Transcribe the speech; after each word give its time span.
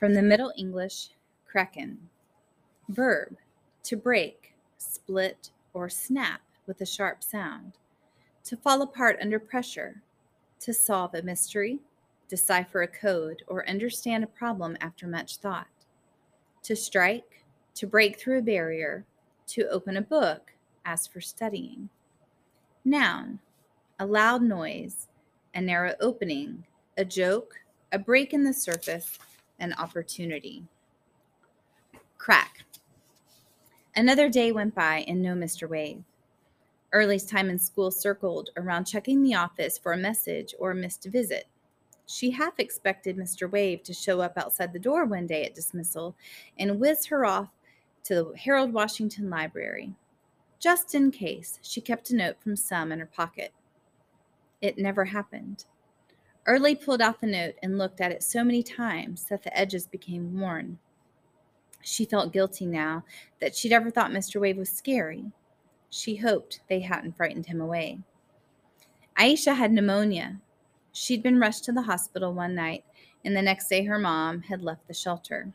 From 0.00 0.14
the 0.14 0.22
Middle 0.22 0.50
English, 0.56 1.10
kraken. 1.46 1.98
Verb, 2.88 3.36
to 3.82 3.98
break, 3.98 4.54
split, 4.78 5.50
or 5.74 5.90
snap 5.90 6.40
with 6.66 6.80
a 6.80 6.86
sharp 6.86 7.22
sound. 7.22 7.72
To 8.44 8.56
fall 8.56 8.80
apart 8.80 9.18
under 9.20 9.38
pressure. 9.38 10.00
To 10.60 10.72
solve 10.72 11.14
a 11.14 11.20
mystery, 11.20 11.80
decipher 12.30 12.80
a 12.80 12.88
code, 12.88 13.42
or 13.46 13.68
understand 13.68 14.24
a 14.24 14.26
problem 14.26 14.74
after 14.80 15.06
much 15.06 15.36
thought. 15.36 15.66
To 16.62 16.74
strike, 16.74 17.44
to 17.74 17.86
break 17.86 18.18
through 18.18 18.38
a 18.38 18.42
barrier, 18.42 19.04
to 19.48 19.68
open 19.68 19.98
a 19.98 20.02
book, 20.02 20.52
as 20.86 21.06
for 21.06 21.20
studying. 21.20 21.90
Noun, 22.86 23.38
a 23.98 24.06
loud 24.06 24.40
noise, 24.40 25.08
a 25.54 25.60
narrow 25.60 25.94
opening, 26.00 26.64
a 26.96 27.04
joke, 27.04 27.56
a 27.92 27.98
break 27.98 28.32
in 28.32 28.44
the 28.44 28.54
surface, 28.54 29.18
an 29.60 29.72
opportunity. 29.74 30.64
Crack. 32.18 32.64
Another 33.94 34.28
day 34.28 34.50
went 34.52 34.74
by 34.74 35.04
and 35.06 35.22
no 35.22 35.34
Mr. 35.34 35.68
Wave. 35.68 36.02
Early's 36.92 37.24
time 37.24 37.50
in 37.50 37.58
school 37.58 37.90
circled 37.90 38.50
around 38.56 38.84
checking 38.84 39.22
the 39.22 39.34
office 39.34 39.78
for 39.78 39.92
a 39.92 39.98
message 39.98 40.54
or 40.58 40.72
a 40.72 40.74
missed 40.74 41.04
visit. 41.04 41.46
She 42.06 42.32
half 42.32 42.58
expected 42.58 43.16
Mr. 43.16 43.48
Wave 43.48 43.84
to 43.84 43.94
show 43.94 44.20
up 44.20 44.36
outside 44.36 44.72
the 44.72 44.80
door 44.80 45.04
one 45.04 45.28
day 45.28 45.44
at 45.44 45.54
dismissal 45.54 46.16
and 46.58 46.80
whiz 46.80 47.06
her 47.06 47.24
off 47.24 47.50
to 48.04 48.14
the 48.14 48.32
Harold 48.36 48.72
Washington 48.72 49.30
Library. 49.30 49.94
Just 50.58 50.94
in 50.94 51.10
case, 51.10 51.60
she 51.62 51.80
kept 51.80 52.10
a 52.10 52.16
note 52.16 52.40
from 52.40 52.56
Sum 52.56 52.90
in 52.90 52.98
her 52.98 53.06
pocket. 53.06 53.52
It 54.60 54.76
never 54.76 55.04
happened. 55.04 55.64
Early 56.50 56.74
pulled 56.74 57.00
out 57.00 57.20
the 57.20 57.28
note 57.28 57.54
and 57.62 57.78
looked 57.78 58.00
at 58.00 58.10
it 58.10 58.24
so 58.24 58.42
many 58.42 58.60
times 58.64 59.22
that 59.26 59.44
the 59.44 59.56
edges 59.56 59.86
became 59.86 60.40
worn. 60.40 60.80
She 61.80 62.04
felt 62.04 62.32
guilty 62.32 62.66
now 62.66 63.04
that 63.40 63.54
she'd 63.54 63.72
ever 63.72 63.88
thought 63.88 64.10
Mr. 64.10 64.40
Wave 64.40 64.56
was 64.56 64.68
scary. 64.68 65.26
She 65.90 66.16
hoped 66.16 66.62
they 66.68 66.80
hadn't 66.80 67.16
frightened 67.16 67.46
him 67.46 67.60
away. 67.60 68.00
Aisha 69.16 69.54
had 69.54 69.70
pneumonia. 69.70 70.40
She'd 70.90 71.22
been 71.22 71.38
rushed 71.38 71.62
to 71.66 71.72
the 71.72 71.82
hospital 71.82 72.34
one 72.34 72.56
night, 72.56 72.82
and 73.24 73.36
the 73.36 73.42
next 73.42 73.68
day 73.68 73.84
her 73.84 74.00
mom 74.00 74.42
had 74.42 74.60
left 74.60 74.88
the 74.88 74.92
shelter. 74.92 75.52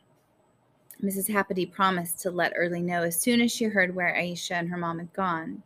Mrs. 1.04 1.28
Happity 1.28 1.70
promised 1.70 2.20
to 2.20 2.30
let 2.30 2.54
Early 2.56 2.80
know 2.80 3.02
as 3.02 3.20
soon 3.20 3.42
as 3.42 3.52
she 3.52 3.66
heard 3.66 3.94
where 3.94 4.16
Aisha 4.18 4.52
and 4.52 4.70
her 4.70 4.78
mom 4.78 4.98
had 4.98 5.12
gone. 5.12 5.62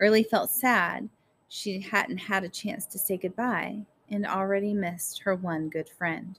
Early 0.00 0.22
felt 0.22 0.48
sad. 0.48 1.10
She 1.48 1.78
hadn't 1.78 2.16
had 2.16 2.42
a 2.42 2.48
chance 2.48 2.86
to 2.86 2.98
say 2.98 3.18
goodbye 3.18 3.84
and 4.10 4.26
already 4.26 4.74
missed 4.74 5.22
her 5.22 5.34
one 5.34 5.68
good 5.68 5.88
friend. 5.88 6.38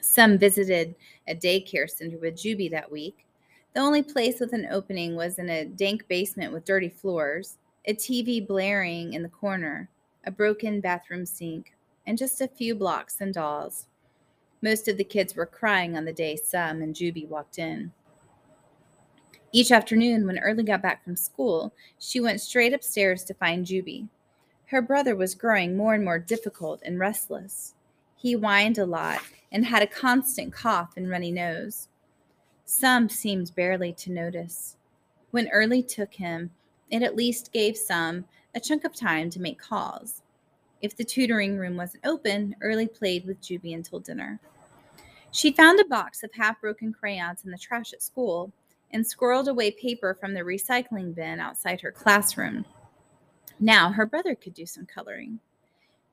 Sum 0.00 0.38
visited 0.38 0.94
a 1.28 1.34
daycare 1.34 1.88
center 1.88 2.18
with 2.18 2.34
Juby 2.34 2.70
that 2.70 2.90
week. 2.90 3.26
The 3.74 3.80
only 3.80 4.02
place 4.02 4.40
with 4.40 4.52
an 4.52 4.66
opening 4.70 5.16
was 5.16 5.38
in 5.38 5.48
a 5.48 5.64
dank 5.64 6.06
basement 6.08 6.52
with 6.52 6.64
dirty 6.64 6.88
floors, 6.88 7.58
a 7.86 7.94
TV 7.94 8.46
blaring 8.46 9.14
in 9.14 9.22
the 9.22 9.28
corner, 9.28 9.88
a 10.26 10.30
broken 10.30 10.80
bathroom 10.80 11.24
sink, 11.24 11.74
and 12.06 12.18
just 12.18 12.40
a 12.40 12.48
few 12.48 12.74
blocks 12.74 13.20
and 13.20 13.32
dolls. 13.32 13.86
Most 14.60 14.88
of 14.88 14.96
the 14.96 15.04
kids 15.04 15.34
were 15.34 15.46
crying 15.46 15.96
on 15.96 16.04
the 16.04 16.12
day 16.12 16.36
Sum 16.36 16.82
and 16.82 16.94
Juby 16.94 17.26
walked 17.26 17.58
in. 17.58 17.92
Each 19.50 19.70
afternoon, 19.70 20.26
when 20.26 20.38
Early 20.38 20.62
got 20.62 20.82
back 20.82 21.04
from 21.04 21.16
school, 21.16 21.74
she 21.98 22.20
went 22.20 22.40
straight 22.40 22.72
upstairs 22.72 23.22
to 23.24 23.34
find 23.34 23.66
Juby. 23.66 24.08
Her 24.72 24.80
brother 24.80 25.14
was 25.14 25.34
growing 25.34 25.76
more 25.76 25.92
and 25.92 26.02
more 26.02 26.18
difficult 26.18 26.80
and 26.82 26.98
restless. 26.98 27.74
He 28.16 28.32
whined 28.32 28.78
a 28.78 28.86
lot 28.86 29.20
and 29.52 29.66
had 29.66 29.82
a 29.82 29.86
constant 29.86 30.54
cough 30.54 30.96
and 30.96 31.10
runny 31.10 31.30
nose. 31.30 31.88
Sum 32.64 33.10
seemed 33.10 33.54
barely 33.54 33.92
to 33.92 34.10
notice. 34.10 34.78
When 35.30 35.50
Early 35.50 35.82
took 35.82 36.14
him, 36.14 36.52
it 36.90 37.02
at 37.02 37.14
least 37.14 37.52
gave 37.52 37.76
Sum 37.76 38.24
a 38.54 38.60
chunk 38.60 38.84
of 38.84 38.94
time 38.94 39.28
to 39.28 39.40
make 39.42 39.58
calls. 39.58 40.22
If 40.80 40.96
the 40.96 41.04
tutoring 41.04 41.58
room 41.58 41.76
wasn't 41.76 42.06
open, 42.06 42.56
Early 42.62 42.86
played 42.86 43.26
with 43.26 43.42
Juby 43.42 43.74
until 43.74 44.00
dinner. 44.00 44.40
She 45.32 45.52
found 45.52 45.80
a 45.80 45.84
box 45.84 46.22
of 46.22 46.30
half 46.32 46.62
broken 46.62 46.94
crayons 46.94 47.44
in 47.44 47.50
the 47.50 47.58
trash 47.58 47.92
at 47.92 48.02
school 48.02 48.50
and 48.90 49.04
squirreled 49.04 49.48
away 49.48 49.70
paper 49.70 50.16
from 50.18 50.32
the 50.32 50.40
recycling 50.40 51.14
bin 51.14 51.40
outside 51.40 51.82
her 51.82 51.92
classroom. 51.92 52.64
Now 53.62 53.92
her 53.92 54.06
brother 54.06 54.34
could 54.34 54.54
do 54.54 54.66
some 54.66 54.86
coloring. 54.86 55.38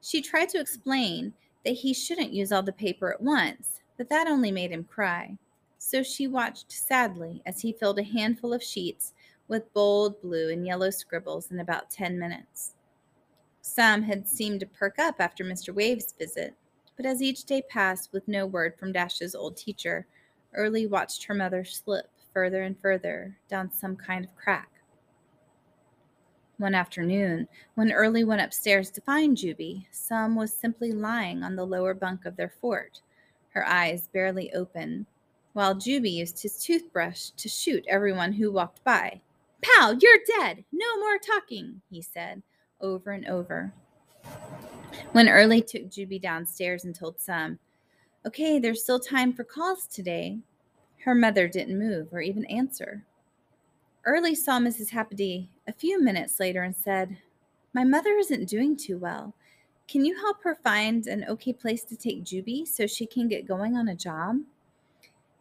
She 0.02 0.22
tried 0.22 0.50
to 0.50 0.60
explain 0.60 1.34
that 1.66 1.72
he 1.72 1.96
shouldn't 1.96 2.32
use 2.32 2.52
all 2.52 2.62
the 2.62 2.72
paper 2.72 3.12
at 3.12 3.22
once, 3.22 3.82
but 3.98 4.08
that 4.10 4.28
only 4.28 4.52
made 4.52 4.72
him 4.72 4.84
cry. 4.84 5.36
So 5.80 6.04
she 6.04 6.28
watched 6.28 6.72
sadly 6.72 7.42
as 7.48 7.60
he 7.60 7.74
filled 7.74 7.98
a 7.98 8.04
handful 8.04 8.54
of 8.54 8.62
sheets 8.62 9.14
with 9.48 9.74
bold 9.74 10.22
blue 10.22 10.52
and 10.52 10.64
yellow 10.64 10.92
scribbles 10.92 11.50
in 11.50 11.60
about 11.60 11.90
10 11.90 12.20
minutes. 12.20 12.76
Sum 13.62 14.04
had 14.04 14.28
seemed 14.28 14.60
to 14.60 14.68
perk 14.68 15.00
up 15.00 15.16
after 15.18 15.44
Mr. 15.44 15.74
Wave's 15.74 16.14
visit, 16.20 16.54
but 16.98 17.08
as 17.08 17.20
each 17.20 17.46
day 17.46 17.64
passed 17.68 18.14
with 18.14 18.28
no 18.28 18.46
word 18.46 18.78
from 18.78 18.92
Dash's 18.92 19.34
old 19.34 19.58
teacher, 19.58 20.06
Early 20.54 20.86
watched 20.86 21.24
her 21.24 21.34
mother 21.34 21.64
slip 21.64 22.12
further 22.32 22.62
and 22.62 22.80
further 22.80 23.36
down 23.48 23.72
some 23.72 23.96
kind 23.96 24.24
of 24.24 24.36
crack. 24.36 24.70
One 26.60 26.76
afternoon, 26.76 27.48
when 27.76 27.94
Early 27.94 28.26
went 28.26 28.42
upstairs 28.42 28.92
to 28.92 29.02
find 29.02 29.38
Juby, 29.38 29.86
Sum 29.92 30.36
was 30.36 30.54
simply 30.54 30.92
lying 30.92 31.42
on 31.42 31.56
the 31.56 31.66
lower 31.66 31.94
bunk 31.94 32.26
of 32.26 32.36
their 32.36 32.54
fort, 32.60 33.00
her 33.52 33.66
eyes 33.66 34.10
barely 34.12 34.54
open, 34.54 35.06
while 35.54 35.74
Juby 35.74 36.12
used 36.12 36.42
his 36.42 36.62
toothbrush 36.62 37.30
to 37.30 37.48
shoot 37.48 37.86
everyone 37.88 38.34
who 38.34 38.52
walked 38.52 38.84
by. 38.84 39.22
Pal, 39.62 39.94
you're 39.94 40.20
dead! 40.38 40.66
No 40.74 41.00
more 41.00 41.18
talking, 41.18 41.82
he 41.90 42.02
said 42.02 42.44
over 42.82 43.12
and 43.12 43.26
over. 43.28 43.72
When 45.14 45.30
Early 45.30 45.62
took 45.62 45.84
Juby 45.84 46.22
downstairs 46.22 46.84
and 46.84 46.94
told 46.94 47.22
Sum, 47.22 47.58
Okay, 48.26 48.60
there's 48.60 48.84
still 48.84 49.00
time 49.00 49.32
for 49.32 49.46
calls 49.46 49.88
today, 49.88 50.40
her 51.06 51.16
mother 51.16 51.48
didn't 51.48 51.80
move 51.80 52.10
or 52.12 52.20
even 52.20 52.44
answer. 52.48 53.06
Early 54.06 54.34
saw 54.34 54.60
Mrs. 54.60 54.90
Happady 54.90 55.48
a 55.70 55.74
few 55.74 56.02
minutes 56.02 56.40
later 56.40 56.64
and 56.64 56.76
said, 56.76 57.16
My 57.74 57.84
mother 57.84 58.18
isn't 58.18 58.50
doing 58.50 58.76
too 58.76 58.98
well. 58.98 59.36
Can 59.88 60.04
you 60.04 60.16
help 60.18 60.44
her 60.44 60.58
find 60.64 61.06
an 61.06 61.26
okay 61.30 61.54
place 61.54 61.84
to 61.84 61.96
take 61.96 62.24
Juby 62.24 62.68
so 62.68 62.88
she 62.88 63.06
can 63.06 63.28
get 63.28 63.48
going 63.48 63.78
on 63.78 63.88
a 63.88 63.96
job? 63.96 64.38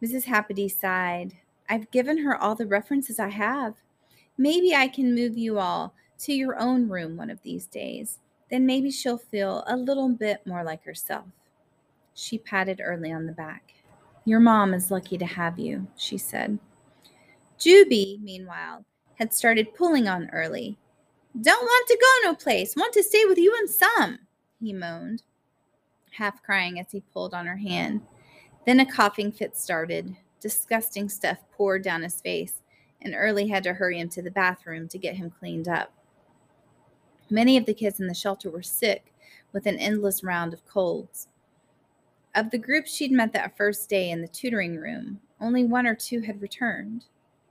Mrs. 0.02 0.26
Happady 0.26 0.70
sighed. 0.70 1.34
I've 1.70 1.90
given 1.90 2.18
her 2.18 2.36
all 2.36 2.54
the 2.54 2.66
references 2.66 3.18
I 3.18 3.28
have. 3.28 3.74
Maybe 4.36 4.74
I 4.74 4.86
can 4.88 5.14
move 5.14 5.36
you 5.36 5.58
all 5.58 5.94
to 6.20 6.32
your 6.34 6.58
own 6.58 6.88
room 6.88 7.16
one 7.16 7.30
of 7.30 7.42
these 7.42 7.66
days. 7.66 8.18
Then 8.50 8.66
maybe 8.66 8.90
she'll 8.90 9.18
feel 9.18 9.64
a 9.66 9.76
little 9.76 10.10
bit 10.10 10.46
more 10.46 10.62
like 10.62 10.84
herself. 10.84 11.26
She 12.14 12.38
patted 12.38 12.82
Early 12.84 13.12
on 13.12 13.26
the 13.26 13.32
back. 13.32 13.72
Your 14.24 14.40
mom 14.40 14.74
is 14.74 14.90
lucky 14.90 15.16
to 15.18 15.26
have 15.26 15.58
you, 15.58 15.86
she 15.96 16.18
said. 16.18 16.58
Juby, 17.58 18.20
meanwhile, 18.22 18.84
had 19.18 19.34
started 19.34 19.74
pulling 19.74 20.06
on 20.06 20.30
Early. 20.30 20.78
Don't 21.40 21.62
want 21.62 21.88
to 21.88 21.98
go 22.00 22.30
no 22.30 22.34
place. 22.34 22.76
Want 22.76 22.92
to 22.94 23.02
stay 23.02 23.24
with 23.26 23.36
you 23.36 23.54
and 23.58 23.68
Sum, 23.68 24.20
he 24.60 24.72
moaned, 24.72 25.22
half 26.12 26.42
crying 26.42 26.78
as 26.78 26.92
he 26.92 27.00
pulled 27.12 27.34
on 27.34 27.46
her 27.46 27.56
hand. 27.56 28.00
Then 28.64 28.80
a 28.80 28.86
coughing 28.86 29.32
fit 29.32 29.56
started. 29.56 30.16
Disgusting 30.40 31.08
stuff 31.08 31.38
poured 31.52 31.82
down 31.82 32.02
his 32.02 32.20
face, 32.20 32.62
and 33.02 33.14
Early 33.14 33.48
had 33.48 33.64
to 33.64 33.74
hurry 33.74 33.98
him 33.98 34.08
to 34.10 34.22
the 34.22 34.30
bathroom 34.30 34.86
to 34.88 34.98
get 34.98 35.16
him 35.16 35.30
cleaned 35.30 35.66
up. 35.66 35.92
Many 37.28 37.56
of 37.56 37.66
the 37.66 37.74
kids 37.74 37.98
in 37.98 38.06
the 38.06 38.14
shelter 38.14 38.48
were 38.48 38.62
sick 38.62 39.12
with 39.52 39.66
an 39.66 39.78
endless 39.78 40.22
round 40.22 40.54
of 40.54 40.64
colds. 40.64 41.26
Of 42.36 42.50
the 42.50 42.58
group 42.58 42.86
she'd 42.86 43.10
met 43.10 43.32
that 43.32 43.56
first 43.56 43.88
day 43.88 44.10
in 44.10 44.22
the 44.22 44.28
tutoring 44.28 44.76
room, 44.76 45.20
only 45.40 45.64
one 45.64 45.86
or 45.88 45.96
two 45.96 46.20
had 46.20 46.40
returned 46.40 47.06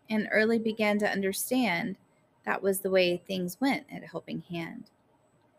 and 0.09 0.27
early 0.31 0.59
began 0.59 0.99
to 0.99 1.09
understand 1.09 1.97
that 2.45 2.63
was 2.63 2.79
the 2.79 2.89
way 2.89 3.17
things 3.17 3.59
went 3.59 3.85
at 3.91 4.05
Helping 4.05 4.43
Hand. 4.49 4.85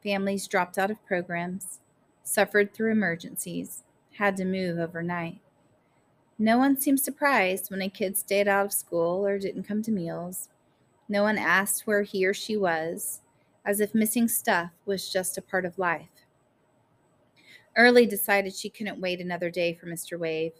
Families 0.02 0.46
dropped 0.46 0.78
out 0.78 0.90
of 0.90 1.04
programs, 1.06 1.80
suffered 2.22 2.72
through 2.72 2.92
emergencies, 2.92 3.82
had 4.14 4.36
to 4.36 4.44
move 4.44 4.78
overnight. 4.78 5.40
No 6.38 6.56
one 6.56 6.80
seemed 6.80 7.00
surprised 7.00 7.70
when 7.70 7.82
a 7.82 7.90
kid 7.90 8.16
stayed 8.16 8.48
out 8.48 8.66
of 8.66 8.72
school 8.72 9.26
or 9.26 9.38
didn't 9.38 9.64
come 9.64 9.82
to 9.82 9.90
meals. 9.90 10.48
No 11.08 11.22
one 11.22 11.36
asked 11.36 11.86
where 11.86 12.02
he 12.02 12.24
or 12.26 12.32
she 12.32 12.56
was, 12.56 13.20
as 13.64 13.80
if 13.80 13.94
missing 13.94 14.28
stuff 14.28 14.70
was 14.86 15.12
just 15.12 15.36
a 15.36 15.42
part 15.42 15.64
of 15.64 15.78
life. 15.78 16.08
Early 17.76 18.06
decided 18.06 18.54
she 18.54 18.70
couldn't 18.70 19.00
wait 19.00 19.20
another 19.20 19.50
day 19.50 19.74
for 19.74 19.86
Mr. 19.86 20.18
Wave. 20.18 20.52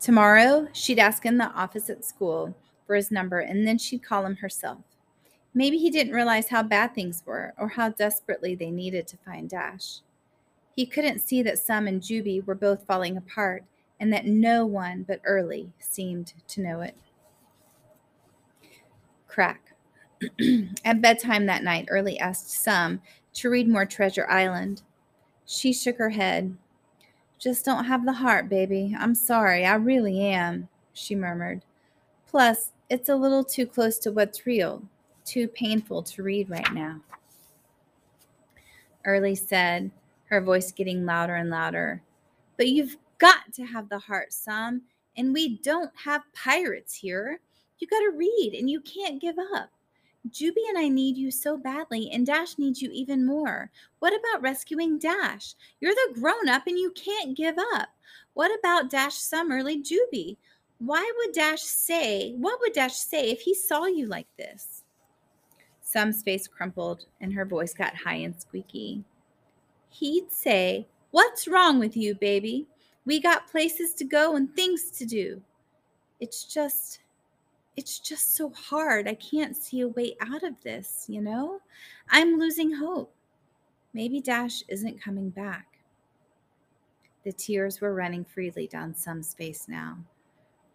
Tomorrow, 0.00 0.68
she'd 0.72 0.98
ask 0.98 1.24
in 1.24 1.38
the 1.38 1.50
office 1.52 1.88
at 1.88 2.04
school 2.04 2.54
for 2.86 2.94
his 2.94 3.10
number 3.10 3.40
and 3.40 3.66
then 3.66 3.78
she'd 3.78 4.02
call 4.02 4.24
him 4.24 4.36
herself. 4.36 4.80
Maybe 5.54 5.78
he 5.78 5.90
didn't 5.90 6.14
realize 6.14 6.48
how 6.48 6.62
bad 6.62 6.94
things 6.94 7.22
were 7.26 7.52
or 7.58 7.68
how 7.68 7.90
desperately 7.90 8.54
they 8.54 8.70
needed 8.70 9.06
to 9.08 9.18
find 9.18 9.50
Dash. 9.50 9.98
He 10.74 10.86
couldn't 10.86 11.20
see 11.20 11.42
that 11.42 11.58
Sum 11.58 11.86
and 11.86 12.00
Juby 12.00 12.44
were 12.46 12.54
both 12.54 12.86
falling 12.86 13.16
apart 13.16 13.64
and 14.00 14.12
that 14.12 14.26
no 14.26 14.64
one 14.64 15.04
but 15.06 15.20
Early 15.24 15.72
seemed 15.78 16.32
to 16.48 16.62
know 16.62 16.80
it. 16.80 16.96
Crack. 19.28 19.74
At 20.84 21.02
bedtime 21.02 21.46
that 21.46 21.64
night, 21.64 21.86
Early 21.90 22.18
asked 22.18 22.50
Sum 22.50 23.00
to 23.34 23.50
read 23.50 23.68
more 23.68 23.86
Treasure 23.86 24.26
Island. 24.28 24.82
She 25.44 25.72
shook 25.72 25.98
her 25.98 26.10
head. 26.10 26.56
Just 27.38 27.64
don't 27.64 27.84
have 27.84 28.06
the 28.06 28.12
heart, 28.14 28.48
baby. 28.48 28.94
I'm 28.98 29.14
sorry. 29.14 29.66
I 29.66 29.74
really 29.74 30.20
am, 30.20 30.68
she 30.92 31.14
murmured. 31.14 31.62
Plus, 32.32 32.72
it's 32.88 33.10
a 33.10 33.14
little 33.14 33.44
too 33.44 33.66
close 33.66 33.98
to 33.98 34.10
what's 34.10 34.46
real, 34.46 34.82
too 35.26 35.46
painful 35.48 36.02
to 36.02 36.22
read 36.22 36.48
right 36.48 36.72
now. 36.72 36.98
Early 39.04 39.34
said, 39.34 39.90
her 40.30 40.40
voice 40.40 40.72
getting 40.72 41.04
louder 41.04 41.34
and 41.34 41.50
louder. 41.50 42.02
But 42.56 42.68
you've 42.68 42.96
got 43.18 43.52
to 43.52 43.66
have 43.66 43.90
the 43.90 43.98
heart, 43.98 44.32
Sum, 44.32 44.80
and 45.14 45.34
we 45.34 45.58
don't 45.58 45.90
have 45.94 46.22
pirates 46.32 46.94
here. 46.94 47.38
You 47.78 47.86
got 47.86 48.00
to 48.00 48.16
read, 48.16 48.56
and 48.58 48.70
you 48.70 48.80
can't 48.80 49.20
give 49.20 49.36
up. 49.54 49.68
Juby 50.30 50.66
and 50.70 50.78
I 50.78 50.88
need 50.88 51.18
you 51.18 51.30
so 51.30 51.58
badly, 51.58 52.08
and 52.14 52.24
Dash 52.24 52.56
needs 52.56 52.80
you 52.80 52.88
even 52.92 53.26
more. 53.26 53.70
What 53.98 54.14
about 54.18 54.40
rescuing 54.40 54.98
Dash? 54.98 55.54
You're 55.80 55.92
the 55.92 56.18
grown 56.18 56.48
up 56.48 56.66
and 56.66 56.78
you 56.78 56.92
can't 56.92 57.36
give 57.36 57.56
up. 57.74 57.90
What 58.32 58.56
about 58.58 58.88
Dash 58.88 59.16
Summerly 59.16 59.82
Juby? 59.82 60.38
Why 60.84 61.08
would 61.18 61.32
Dash 61.32 61.62
say, 61.62 62.32
what 62.32 62.58
would 62.60 62.72
Dash 62.72 62.96
say 62.96 63.30
if 63.30 63.42
he 63.42 63.54
saw 63.54 63.84
you 63.84 64.06
like 64.06 64.26
this? 64.36 64.82
Sum's 65.80 66.24
face 66.24 66.48
crumpled 66.48 67.04
and 67.20 67.32
her 67.32 67.44
voice 67.44 67.72
got 67.72 67.94
high 67.94 68.16
and 68.16 68.34
squeaky. 68.34 69.04
He'd 69.90 70.32
say, 70.32 70.88
What's 71.12 71.46
wrong 71.46 71.78
with 71.78 71.96
you, 71.96 72.16
baby? 72.16 72.66
We 73.04 73.20
got 73.20 73.48
places 73.48 73.94
to 73.94 74.04
go 74.04 74.34
and 74.34 74.52
things 74.56 74.90
to 74.92 75.06
do. 75.06 75.40
It's 76.18 76.42
just, 76.44 76.98
it's 77.76 78.00
just 78.00 78.34
so 78.34 78.50
hard. 78.50 79.06
I 79.06 79.14
can't 79.14 79.56
see 79.56 79.82
a 79.82 79.88
way 79.88 80.16
out 80.20 80.42
of 80.42 80.60
this, 80.62 81.04
you 81.06 81.20
know? 81.20 81.60
I'm 82.10 82.40
losing 82.40 82.74
hope. 82.74 83.14
Maybe 83.94 84.20
Dash 84.20 84.64
isn't 84.66 85.00
coming 85.00 85.30
back. 85.30 85.78
The 87.24 87.32
tears 87.32 87.80
were 87.80 87.94
running 87.94 88.24
freely 88.24 88.66
down 88.66 88.96
Sum's 88.96 89.32
face 89.32 89.66
now. 89.68 89.98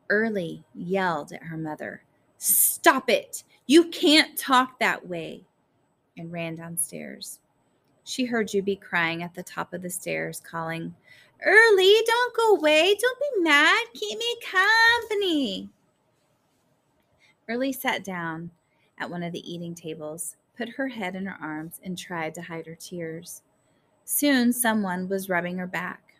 Early 0.09 0.63
yelled 0.74 1.33
at 1.33 1.44
her 1.44 1.57
mother, 1.57 2.04
Stop 2.38 3.09
it! 3.09 3.44
You 3.65 3.86
can't 3.89 4.38
talk 4.38 4.80
that 4.80 5.07
way! 5.07 5.45
and 6.18 6.31
ran 6.31 6.56
downstairs. 6.56 7.39
She 8.04 8.25
heard 8.25 8.48
Juby 8.48 8.80
crying 8.80 9.21
at 9.21 9.33
the 9.33 9.44
top 9.44 9.74
of 9.74 9.81
the 9.81 9.89
stairs, 9.89 10.39
calling, 10.39 10.95
Early, 11.45 11.94
don't 12.06 12.36
go 12.36 12.56
away. 12.56 12.95
Don't 13.00 13.19
be 13.19 13.44
mad. 13.44 13.86
Keep 13.94 14.18
me 14.18 14.36
company. 14.50 15.69
Early 17.48 17.71
sat 17.71 18.03
down 18.03 18.51
at 18.98 19.10
one 19.10 19.24
of 19.24 19.33
the 19.33 19.51
eating 19.51 19.75
tables, 19.75 20.36
put 20.57 20.69
her 20.69 20.88
head 20.88 21.15
in 21.15 21.25
her 21.25 21.38
arms, 21.39 21.80
and 21.83 21.98
tried 21.98 22.33
to 22.36 22.42
hide 22.42 22.65
her 22.65 22.75
tears. 22.75 23.44
Soon 24.03 24.51
someone 24.51 25.07
was 25.07 25.30
rubbing 25.30 25.57
her 25.57 25.68
back. 25.68 26.15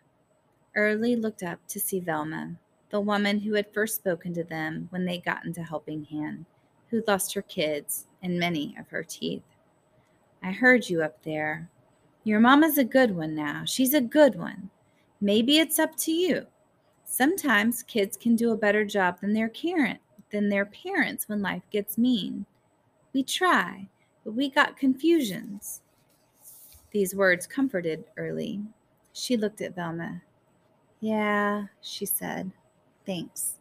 Early 0.76 1.16
looked 1.16 1.42
up 1.42 1.58
to 1.68 1.80
see 1.80 1.98
Velma, 1.98 2.56
the 2.90 3.00
woman 3.00 3.38
who 3.40 3.54
had 3.54 3.72
first 3.72 3.96
spoken 3.96 4.32
to 4.34 4.44
them 4.44 4.88
when 4.90 5.04
they 5.04 5.18
got 5.18 5.44
into 5.44 5.62
Helping 5.62 6.04
Hand, 6.04 6.46
who 6.90 7.02
lost 7.06 7.34
her 7.34 7.42
kids 7.42 8.06
and 8.22 8.38
many 8.38 8.74
of 8.78 8.88
her 8.88 9.02
teeth. 9.02 9.42
I 10.42 10.52
heard 10.52 10.88
you 10.88 11.02
up 11.02 11.22
there. 11.22 11.68
Your 12.24 12.40
mama's 12.40 12.78
a 12.78 12.84
good 12.84 13.14
one 13.14 13.34
now. 13.34 13.62
She's 13.64 13.94
a 13.94 14.00
good 14.00 14.36
one. 14.36 14.70
Maybe 15.20 15.58
it's 15.58 15.78
up 15.78 15.96
to 15.98 16.12
you. 16.12 16.46
Sometimes 17.04 17.82
kids 17.82 18.16
can 18.16 18.36
do 18.36 18.52
a 18.52 18.56
better 18.56 18.84
job 18.84 19.20
than 19.20 19.32
their 19.32 19.48
parent 19.48 20.00
than 20.30 20.48
their 20.48 20.66
parents 20.66 21.28
when 21.28 21.42
life 21.42 21.62
gets 21.70 21.98
mean. 21.98 22.44
We 23.12 23.22
try, 23.22 23.88
but 24.24 24.32
we 24.32 24.50
got 24.50 24.76
confusions. 24.76 25.80
These 26.90 27.14
words 27.14 27.46
comforted 27.46 28.04
Early. 28.16 28.60
She 29.12 29.36
looked 29.36 29.60
at 29.60 29.74
Velma. 29.74 30.22
Yeah, 31.00 31.64
she 31.80 32.06
said. 32.06 32.52
Thanks. 33.08 33.54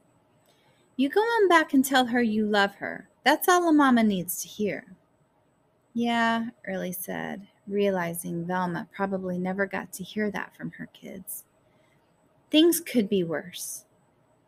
You 0.98 1.10
go 1.10 1.22
on 1.22 1.48
back 1.48 1.74
and 1.74 1.84
tell 1.84 2.06
her 2.06 2.22
you 2.22 2.46
love 2.46 2.76
her. 2.76 3.10
That's 3.24 3.48
all 3.48 3.68
a 3.68 3.74
mama 3.74 4.04
needs 4.04 4.42
to 4.44 4.48
hear. 4.48 4.86
Yeah, 5.96 6.50
Early 6.68 6.92
said, 6.92 7.48
realizing 7.68 8.46
Velma 8.46 8.88
probably 8.94 9.40
never 9.40 9.66
got 9.66 9.92
to 9.94 10.04
hear 10.04 10.30
that 10.32 10.56
from 10.56 10.70
her 10.72 10.88
kids. 10.88 11.46
Things 12.52 12.80
could 12.80 13.10
be 13.10 13.24
worse. 13.24 13.86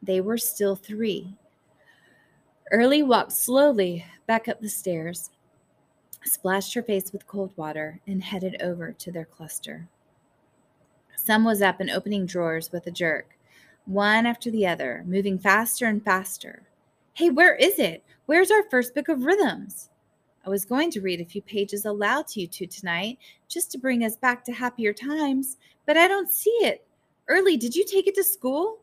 They 0.04 0.22
were 0.22 0.38
still 0.38 0.76
three, 0.76 1.34
Early 2.72 3.02
walked 3.02 3.32
slowly 3.32 4.06
back 4.28 4.48
up 4.48 4.62
the 4.62 4.70
stairs, 4.70 5.32
splashed 6.24 6.76
her 6.76 6.84
face 6.84 7.12
with 7.12 7.26
cold 7.26 7.52
water, 7.56 8.00
and 8.06 8.22
headed 8.22 8.62
over 8.62 8.92
to 8.92 9.12
their 9.12 9.26
cluster. 9.26 9.88
Sum 11.16 11.44
was 11.44 11.64
up 11.64 11.80
and 11.80 11.90
opening 11.90 12.28
drawers 12.28 12.72
with 12.72 12.86
a 12.86 12.92
jerk, 12.92 13.39
one 13.86 14.26
after 14.26 14.52
the 14.52 14.68
other, 14.68 15.04
moving 15.06 15.38
faster 15.38 15.86
and 15.86 16.04
faster. 16.04 16.64
Hey, 17.14 17.30
where 17.30 17.56
is 17.56 17.80
it? 17.80 18.04
Where's 18.26 18.52
our 18.52 18.64
first 18.70 18.94
book 18.94 19.10
of 19.10 19.26
rhythms? 19.26 19.90
I 20.46 20.50
was 20.50 20.66
going 20.66 20.90
to 20.92 21.02
read 21.02 21.22
a 21.22 21.26
few 21.26 21.42
pages 21.42 21.86
aloud 21.86 22.28
to 22.28 22.42
you 22.42 22.48
two 22.48 22.68
tonight, 22.68 23.18
just 23.48 23.72
to 23.72 23.78
bring 23.78 24.04
us 24.04 24.16
back 24.16 24.44
to 24.46 24.52
happier 24.54 24.94
times, 24.94 25.58
but 25.86 25.98
I 25.98 26.08
don't 26.08 26.32
see 26.32 26.50
it. 26.62 26.86
Early, 27.28 27.58
did 27.58 27.76
you 27.76 27.86
take 27.86 28.08
it 28.08 28.16
to 28.16 28.24
school? 28.24 28.80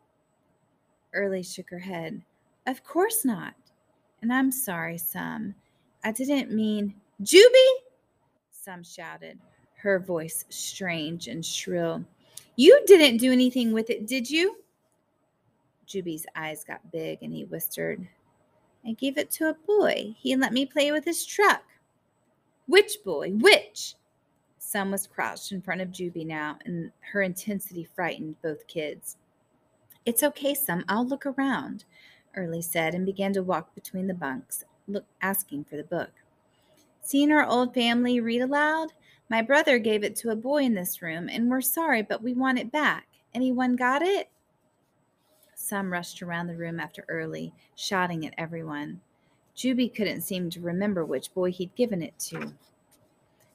Early 1.12 1.42
shook 1.42 1.70
her 1.70 1.78
head. 1.78 2.22
Of 2.66 2.84
course 2.84 3.24
not. 3.24 3.54
And 4.22 4.32
I'm 4.32 4.50
sorry, 4.52 4.98
Sum. 4.98 5.54
I 6.04 6.12
didn't 6.12 6.52
mean. 6.52 6.94
Juby! 7.22 7.68
Sum 8.50 8.82
shouted, 8.82 9.38
her 9.76 9.98
voice 9.98 10.44
strange 10.48 11.28
and 11.28 11.44
shrill. 11.44 12.04
You 12.56 12.82
didn't 12.86 13.18
do 13.18 13.32
anything 13.32 13.72
with 13.72 13.90
it, 13.90 14.06
did 14.06 14.28
you? 14.28 14.56
Juby's 15.86 16.26
eyes 16.34 16.64
got 16.64 16.90
big 16.92 17.18
and 17.22 17.32
he 17.32 17.44
whispered, 17.44 18.06
I 18.86 18.92
gave 18.92 19.18
it 19.18 19.30
to 19.32 19.48
a 19.48 19.54
boy. 19.54 20.14
He 20.18 20.36
let 20.36 20.52
me 20.52 20.66
play 20.66 20.92
with 20.92 21.04
his 21.04 21.24
truck. 21.24 21.64
Which 22.66 22.98
boy? 23.04 23.30
Which? 23.30 23.94
Sum 24.58 24.90
was 24.90 25.06
crouched 25.06 25.52
in 25.52 25.62
front 25.62 25.80
of 25.80 25.88
Juby 25.88 26.26
now, 26.26 26.58
and 26.64 26.90
her 27.12 27.22
intensity 27.22 27.84
frightened 27.94 28.40
both 28.42 28.66
kids. 28.66 29.16
It's 30.04 30.22
okay, 30.22 30.54
Sum. 30.54 30.84
I'll 30.88 31.06
look 31.06 31.24
around. 31.26 31.84
Early 32.34 32.62
said, 32.62 32.94
and 32.94 33.06
began 33.06 33.32
to 33.34 33.42
walk 33.42 33.74
between 33.74 34.08
the 34.08 34.14
bunks, 34.14 34.64
look, 34.88 35.04
asking 35.22 35.64
for 35.64 35.76
the 35.76 35.84
book. 35.84 36.10
Seeing 37.00 37.30
our 37.30 37.46
old 37.46 37.74
family 37.74 38.20
read 38.20 38.42
aloud, 38.42 38.92
my 39.28 39.40
brother 39.40 39.78
gave 39.78 40.04
it 40.04 40.16
to 40.16 40.30
a 40.30 40.36
boy 40.36 40.64
in 40.64 40.74
this 40.74 41.00
room, 41.00 41.28
and 41.28 41.48
we're 41.48 41.60
sorry, 41.60 42.02
but 42.02 42.22
we 42.22 42.34
want 42.34 42.58
it 42.58 42.72
back. 42.72 43.06
Anyone 43.34 43.76
got 43.76 44.02
it? 44.02 44.28
Sum 45.66 45.92
rushed 45.92 46.22
around 46.22 46.46
the 46.46 46.56
room 46.56 46.78
after 46.78 47.04
Early, 47.08 47.52
shouting 47.74 48.24
at 48.24 48.34
everyone. 48.38 49.00
Juby 49.56 49.92
couldn't 49.92 50.20
seem 50.20 50.48
to 50.50 50.60
remember 50.60 51.04
which 51.04 51.34
boy 51.34 51.50
he'd 51.50 51.74
given 51.74 52.02
it 52.02 52.16
to. 52.20 52.52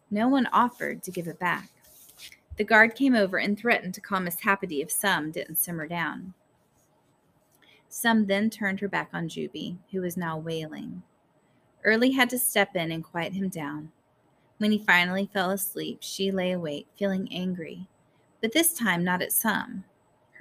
No 0.10 0.27
one 0.27 0.48
offered 0.48 1.03
to 1.03 1.12
give 1.12 1.27
it 1.27 1.39
back. 1.39 1.70
The 2.58 2.65
guard 2.65 2.96
came 2.96 3.15
over 3.15 3.38
and 3.38 3.58
threatened 3.58 3.94
to 3.94 4.01
call 4.01 4.20
Miss 4.20 4.41
Happity 4.41 4.82
if 4.82 4.91
Sum 4.91 5.32
didn't 5.32 5.56
simmer 5.56 5.88
down. 5.88 6.34
Sum 7.88 8.25
then 8.25 8.50
turned 8.50 8.82
her 8.82 8.89
back 8.89 9.10
on 9.13 9.30
Juby, 9.30 9.77
who 9.91 10.01
was 10.01 10.18
now 10.18 10.38
wailing. 10.38 11.03
Early 11.86 12.12
had 12.12 12.30
to 12.32 12.38
step 12.38 12.75
in 12.75 12.91
and 12.91 13.06
quiet 13.06 13.34
him 13.34 13.48
down. 13.48 13.89
When 14.58 14.72
he 14.72 14.80
finally 14.80 15.30
fell 15.34 15.51
asleep, 15.51 16.00
she 16.01 16.30
lay 16.30 16.51
awake, 16.51 16.88
feeling 16.98 17.30
angry, 17.32 17.88
but 18.41 18.51
this 18.51 18.74
time 18.74 19.06
not 19.06 19.22
at 19.22 19.32
Sum. 19.32 19.86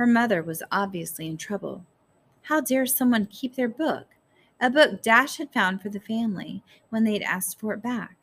Her 0.01 0.07
mother 0.07 0.43
was 0.43 0.63
obviously 0.73 1.27
in 1.27 1.37
trouble. 1.37 1.85
How 2.45 2.63
dare 2.63 2.87
someone 2.87 3.27
keep 3.27 3.55
their 3.55 3.69
book? 3.69 4.07
A 4.59 4.71
book 4.71 5.03
Dash 5.03 5.37
had 5.37 5.53
found 5.53 5.83
for 5.83 5.91
the 5.91 6.01
family 6.01 6.63
when 6.89 7.05
they 7.05 7.13
had 7.13 7.21
asked 7.21 7.61
for 7.61 7.75
it 7.75 7.83
back. 7.83 8.17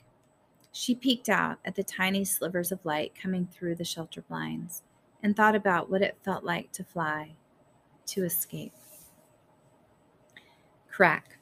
She 0.71 0.95
peeked 0.95 1.29
out 1.29 1.59
at 1.63 1.75
the 1.75 1.83
tiny 1.83 2.25
slivers 2.25 2.71
of 2.71 2.83
light 2.83 3.13
coming 3.13 3.45
through 3.45 3.75
the 3.75 3.85
shelter 3.85 4.23
blinds 4.23 4.81
and 5.21 5.35
thought 5.35 5.53
about 5.53 5.87
what 5.87 6.01
it 6.01 6.17
felt 6.25 6.43
like 6.43 6.71
to 6.71 6.83
fly, 6.83 7.35
to 8.07 8.23
escape 8.23 8.73
crack. 10.89 11.37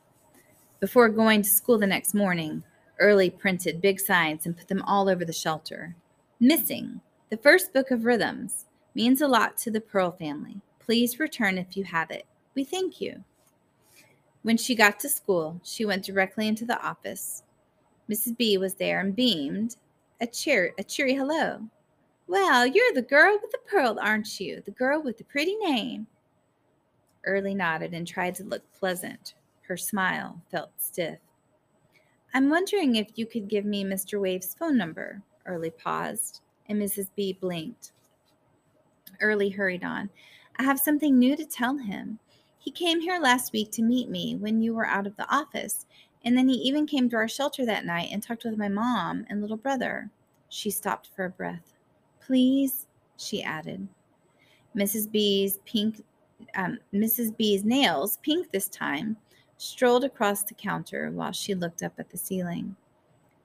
Before 0.82 1.08
going 1.08 1.44
to 1.44 1.50
school 1.50 1.78
the 1.78 1.88
next 1.88 2.14
morning, 2.14 2.66
Early 3.00 3.30
printed 3.30 3.80
big 3.80 4.02
signs 4.02 4.46
and 4.46 4.58
put 4.58 4.68
them 4.68 4.82
all 4.82 5.08
over 5.08 5.24
the 5.24 5.32
shelter. 5.32 5.96
Missing, 6.42 7.00
the 7.30 7.38
first 7.38 7.72
book 7.72 7.90
of 7.90 8.04
rhythms, 8.04 8.66
means 8.96 9.22
a 9.22 9.28
lot 9.28 9.58
to 9.58 9.70
the 9.70 9.82
Pearl 9.82 10.12
family. 10.12 10.62
Please 10.80 11.20
return 11.20 11.58
if 11.58 11.78
you 11.78 11.84
have 11.84 12.10
it. 12.10 12.26
We 12.56 12.64
thank 12.64 13.00
you. 13.02 13.24
When 14.42 14.58
she 14.58 14.76
got 14.76 15.00
to 15.02 15.10
school, 15.10 15.60
she 15.64 15.86
went 15.86 16.06
directly 16.06 16.48
into 16.48 16.66
the 16.66 16.82
office. 16.84 17.44
Mrs. 18.10 18.38
B 18.38 18.58
was 18.58 18.76
there 18.76 19.00
and 19.00 19.16
beamed 19.16 19.76
a 20.22 20.28
cheer 20.28 20.74
a 20.78 20.84
cheery 20.84 21.16
hello. 21.16 21.60
Well, 22.28 22.66
you're 22.66 22.94
the 22.94 23.02
girl 23.02 23.38
with 23.42 23.52
the 23.52 23.60
pearl, 23.68 24.00
aren't 24.02 24.40
you? 24.40 24.62
The 24.66 24.72
girl 24.72 25.02
with 25.02 25.18
the 25.18 25.24
pretty 25.24 25.56
name. 25.58 26.08
Early 27.26 27.54
nodded 27.54 27.94
and 27.94 28.08
tried 28.08 28.36
to 28.36 28.44
look 28.44 28.64
pleasant. 28.74 29.34
Her 29.64 29.78
smile 29.78 30.42
felt 30.50 30.72
stiff. 30.78 31.20
I'm 32.34 32.50
wondering 32.50 32.96
if 32.96 33.08
you 33.16 33.26
could 33.26 33.48
give 33.48 33.66
me 33.66 33.84
Mr. 33.84 34.20
Wave's 34.20 34.54
phone 34.54 34.78
number. 34.78 35.22
Early 35.46 35.70
paused, 35.70 36.42
and 36.68 36.82
Mrs. 36.82 37.10
B 37.16 37.34
blinked. 37.34 37.92
Early 39.22 39.50
hurried 39.50 39.84
on. 39.84 40.10
I 40.58 40.64
have 40.64 40.80
something 40.80 41.18
new 41.18 41.36
to 41.36 41.46
tell 41.46 41.78
him. 41.78 42.20
He 42.58 42.72
came 42.72 43.00
here 43.00 43.20
last 43.20 43.54
week 43.54 43.72
to 43.72 43.84
meet 43.84 44.10
me 44.10 44.36
when 44.36 44.62
you 44.62 44.74
were 44.74 44.88
out 44.88 45.06
of 45.06 45.16
the 45.18 45.32
office, 45.34 45.86
and 46.24 46.38
then 46.38 46.48
he 46.48 46.56
even 46.56 46.88
came 46.88 47.10
to 47.10 47.16
our 47.16 47.28
shelter 47.28 47.66
that 47.66 47.86
night 47.86 48.10
and 48.12 48.24
talked 48.24 48.44
with 48.46 48.58
my 48.58 48.70
mom 48.70 49.26
and 49.30 49.42
little 49.42 49.58
brother. 49.58 50.10
She 50.50 50.72
stopped 50.72 51.10
for 51.16 51.26
a 51.26 51.30
breath. 51.30 51.74
Please, 52.20 52.88
she 53.18 53.44
added. 53.44 53.88
Mrs. 54.76 55.12
B's 55.12 55.60
pink 55.66 56.04
um, 56.56 56.80
Mrs. 56.94 57.36
B's 57.36 57.64
nails, 57.64 58.18
pink 58.22 58.52
this 58.52 58.68
time, 58.68 59.18
strolled 59.58 60.04
across 60.04 60.44
the 60.44 60.54
counter 60.54 61.12
while 61.12 61.32
she 61.32 61.56
looked 61.56 61.84
up 61.84 61.94
at 61.98 62.10
the 62.10 62.18
ceiling. 62.18 62.76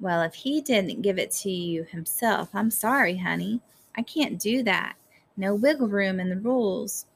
Well, 0.01 0.23
if 0.23 0.35
he 0.35 0.61
didn't 0.61 1.03
give 1.03 1.19
it 1.19 1.31
to 1.43 1.51
you 1.51 1.85
himself, 1.85 2.51
I'm 2.55 2.71
sorry, 2.71 3.17
honey. 3.17 3.61
I 3.97 4.03
can't 4.03 4.39
do 4.39 4.63
that. 4.65 4.95
No 5.41 5.55
wiggle 5.55 5.89
room 5.89 6.21
in 6.21 6.29
the 6.29 6.37
rules. 6.37 7.07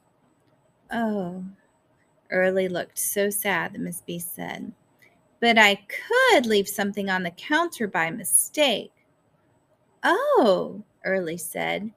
Oh. 0.91 1.45
Early 2.31 2.67
looked 2.67 2.97
so 2.97 3.29
sad 3.29 3.73
that 3.73 3.81
Miss 3.81 4.01
B 4.01 4.17
said, 4.17 4.73
But 5.39 5.59
I 5.59 5.75
could 5.75 6.47
leave 6.47 6.67
something 6.67 7.07
on 7.07 7.21
the 7.21 7.29
counter 7.29 7.87
by 7.87 8.09
mistake. 8.09 8.91
Oh, 10.01 10.83
Early 11.03 11.37
said. 11.37 11.91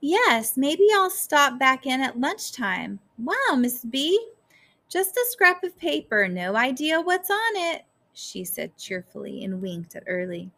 Yes, 0.00 0.56
maybe 0.56 0.86
I'll 0.94 1.10
stop 1.10 1.58
back 1.58 1.84
in 1.84 2.00
at 2.00 2.18
lunchtime. 2.18 2.98
Wow, 3.18 3.54
Miss 3.54 3.84
B. 3.84 4.18
Just 4.88 5.14
a 5.18 5.26
scrap 5.32 5.62
of 5.64 5.76
paper, 5.76 6.26
no 6.28 6.56
idea 6.56 6.98
what's 6.98 7.28
on 7.30 7.56
it, 7.56 7.84
she 8.14 8.42
said 8.42 8.74
cheerfully 8.78 9.44
and 9.44 9.60
winked 9.60 9.96
at 9.96 10.04
Early. 10.06 10.50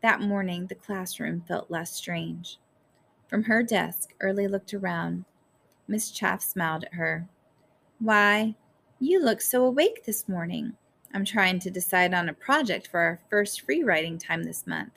That 0.00 0.22
morning, 0.22 0.68
the 0.68 0.74
classroom 0.74 1.42
felt 1.46 1.70
less 1.70 1.92
strange. 1.92 2.58
From 3.34 3.42
her 3.42 3.64
desk, 3.64 4.14
Early 4.20 4.46
looked 4.46 4.74
around. 4.74 5.24
Miss 5.88 6.12
Chaff 6.12 6.40
smiled 6.40 6.84
at 6.84 6.94
her. 6.94 7.28
Why, 7.98 8.54
you 9.00 9.20
look 9.20 9.40
so 9.40 9.64
awake 9.64 10.04
this 10.04 10.28
morning. 10.28 10.74
I'm 11.12 11.24
trying 11.24 11.58
to 11.58 11.68
decide 11.68 12.14
on 12.14 12.28
a 12.28 12.32
project 12.32 12.86
for 12.86 13.00
our 13.00 13.18
first 13.28 13.62
free 13.62 13.82
writing 13.82 14.18
time 14.18 14.44
this 14.44 14.68
month. 14.68 14.92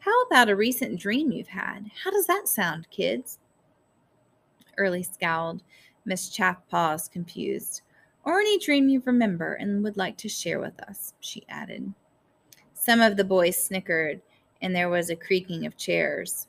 How 0.00 0.22
about 0.22 0.48
a 0.48 0.56
recent 0.56 0.98
dream 0.98 1.30
you've 1.30 1.46
had? 1.46 1.88
How 2.02 2.10
does 2.10 2.26
that 2.26 2.48
sound, 2.48 2.90
kids? 2.90 3.38
Early 4.76 5.04
scowled. 5.04 5.62
Miss 6.04 6.28
Chaff 6.28 6.56
paused, 6.68 7.12
confused. 7.12 7.82
Or 8.24 8.40
any 8.40 8.58
dream 8.58 8.88
you 8.88 9.00
remember 9.04 9.54
and 9.54 9.84
would 9.84 9.96
like 9.96 10.16
to 10.16 10.28
share 10.28 10.58
with 10.58 10.82
us, 10.88 11.14
she 11.20 11.44
added. 11.48 11.94
Some 12.74 13.00
of 13.00 13.16
the 13.16 13.22
boys 13.22 13.56
snickered, 13.56 14.22
and 14.60 14.74
there 14.74 14.88
was 14.88 15.08
a 15.08 15.14
creaking 15.14 15.66
of 15.66 15.76
chairs. 15.76 16.48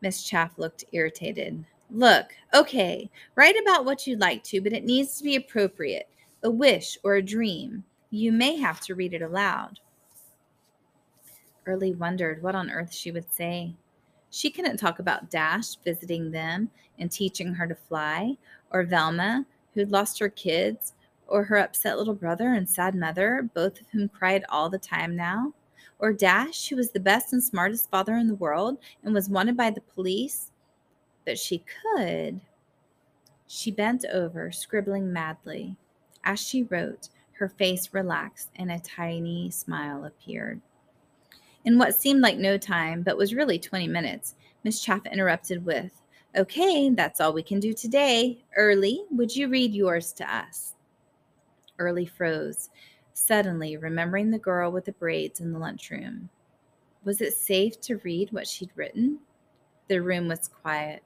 Miss 0.00 0.22
Chaff 0.22 0.58
looked 0.58 0.84
irritated. 0.92 1.64
Look, 1.90 2.26
okay, 2.54 3.10
write 3.34 3.56
about 3.60 3.84
what 3.84 4.06
you'd 4.06 4.20
like 4.20 4.44
to, 4.44 4.60
but 4.60 4.72
it 4.72 4.84
needs 4.84 5.16
to 5.16 5.24
be 5.24 5.36
appropriate. 5.36 6.08
A 6.42 6.50
wish 6.50 6.98
or 7.02 7.14
a 7.14 7.22
dream. 7.22 7.84
You 8.10 8.32
may 8.32 8.56
have 8.56 8.80
to 8.82 8.94
read 8.94 9.14
it 9.14 9.22
aloud. 9.22 9.80
Early 11.66 11.94
wondered 11.94 12.42
what 12.42 12.54
on 12.54 12.70
earth 12.70 12.92
she 12.92 13.10
would 13.10 13.30
say. 13.32 13.74
She 14.30 14.50
couldn't 14.50 14.76
talk 14.76 14.98
about 14.98 15.30
Dash 15.30 15.76
visiting 15.76 16.30
them 16.30 16.70
and 16.98 17.10
teaching 17.10 17.54
her 17.54 17.66
to 17.66 17.74
fly, 17.74 18.36
or 18.70 18.84
Velma, 18.84 19.46
who'd 19.74 19.90
lost 19.90 20.18
her 20.18 20.28
kids, 20.28 20.94
or 21.26 21.44
her 21.44 21.56
upset 21.56 21.98
little 21.98 22.14
brother 22.14 22.54
and 22.54 22.68
sad 22.68 22.94
mother, 22.94 23.48
both 23.54 23.80
of 23.80 23.88
whom 23.90 24.08
cried 24.08 24.44
all 24.48 24.70
the 24.70 24.78
time 24.78 25.14
now. 25.16 25.52
Or 25.98 26.12
Dash, 26.12 26.68
who 26.68 26.76
was 26.76 26.90
the 26.90 27.00
best 27.00 27.32
and 27.32 27.42
smartest 27.42 27.90
father 27.90 28.16
in 28.16 28.28
the 28.28 28.34
world 28.34 28.78
and 29.02 29.12
was 29.12 29.28
wanted 29.28 29.56
by 29.56 29.70
the 29.70 29.80
police. 29.80 30.50
But 31.24 31.38
she 31.38 31.64
could. 31.82 32.40
She 33.46 33.70
bent 33.70 34.04
over, 34.12 34.52
scribbling 34.52 35.12
madly. 35.12 35.76
As 36.22 36.38
she 36.38 36.62
wrote, 36.64 37.08
her 37.32 37.48
face 37.48 37.92
relaxed 37.92 38.50
and 38.56 38.70
a 38.70 38.78
tiny 38.78 39.50
smile 39.50 40.04
appeared. 40.04 40.60
In 41.64 41.78
what 41.78 41.94
seemed 41.94 42.20
like 42.20 42.38
no 42.38 42.58
time, 42.58 43.02
but 43.02 43.16
was 43.16 43.34
really 43.34 43.58
20 43.58 43.88
minutes, 43.88 44.34
Miss 44.64 44.80
Chaff 44.80 45.06
interrupted 45.06 45.64
with, 45.64 46.02
Okay, 46.36 46.90
that's 46.90 47.20
all 47.20 47.32
we 47.32 47.42
can 47.42 47.58
do 47.58 47.72
today. 47.72 48.44
Early, 48.56 49.02
would 49.10 49.34
you 49.34 49.48
read 49.48 49.72
yours 49.72 50.12
to 50.14 50.34
us? 50.34 50.74
Early 51.78 52.06
froze 52.06 52.68
suddenly 53.18 53.76
remembering 53.76 54.30
the 54.30 54.38
girl 54.38 54.70
with 54.70 54.84
the 54.84 54.92
braids 54.92 55.40
in 55.40 55.52
the 55.52 55.58
lunchroom. 55.58 56.28
Was 57.04 57.20
it 57.20 57.34
safe 57.34 57.80
to 57.82 57.98
read 57.98 58.32
what 58.32 58.46
she'd 58.46 58.70
written? 58.74 59.18
The 59.88 60.00
room 60.00 60.28
was 60.28 60.48
quiet. 60.48 61.02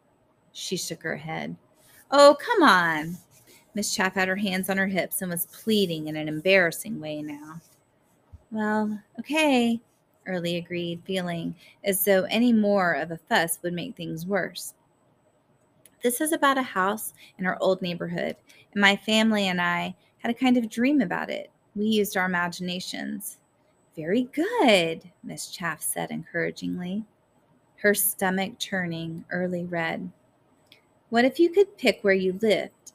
She 0.52 0.76
shook 0.76 1.02
her 1.02 1.16
head. 1.16 1.56
Oh, 2.10 2.36
come 2.40 2.62
on. 2.62 3.16
Miss 3.74 3.94
Chaff 3.94 4.14
had 4.14 4.28
her 4.28 4.36
hands 4.36 4.68
on 4.68 4.76
her 4.76 4.86
hips 4.86 5.22
and 5.22 5.30
was 5.30 5.46
pleading 5.46 6.08
in 6.08 6.16
an 6.16 6.28
embarrassing 6.28 7.00
way 7.00 7.22
now. 7.22 7.60
Well, 8.50 9.00
okay, 9.18 9.80
Early 10.26 10.56
agreed, 10.56 11.02
feeling 11.04 11.54
as 11.82 12.04
though 12.04 12.24
any 12.24 12.52
more 12.52 12.92
of 12.92 13.10
a 13.10 13.16
fuss 13.16 13.58
would 13.62 13.72
make 13.72 13.96
things 13.96 14.24
worse. 14.24 14.74
This 16.02 16.20
is 16.20 16.32
about 16.32 16.58
a 16.58 16.62
house 16.62 17.12
in 17.38 17.46
our 17.46 17.58
old 17.60 17.82
neighborhood, 17.82 18.36
and 18.72 18.80
my 18.80 18.96
family 18.96 19.48
and 19.48 19.60
I 19.60 19.96
had 20.18 20.30
a 20.30 20.34
kind 20.34 20.56
of 20.56 20.68
dream 20.68 21.00
about 21.00 21.30
it. 21.30 21.50
We 21.74 21.86
used 21.86 22.16
our 22.16 22.26
imaginations. 22.26 23.38
Very 23.96 24.24
good, 24.24 25.10
Miss 25.22 25.48
Chaff 25.48 25.82
said 25.82 26.10
encouragingly. 26.10 27.04
Her 27.76 27.94
stomach 27.94 28.58
turning 28.58 29.24
early 29.30 29.64
red. 29.64 30.10
What 31.10 31.24
if 31.24 31.38
you 31.38 31.50
could 31.50 31.76
pick 31.76 32.00
where 32.02 32.14
you 32.14 32.38
lived? 32.40 32.92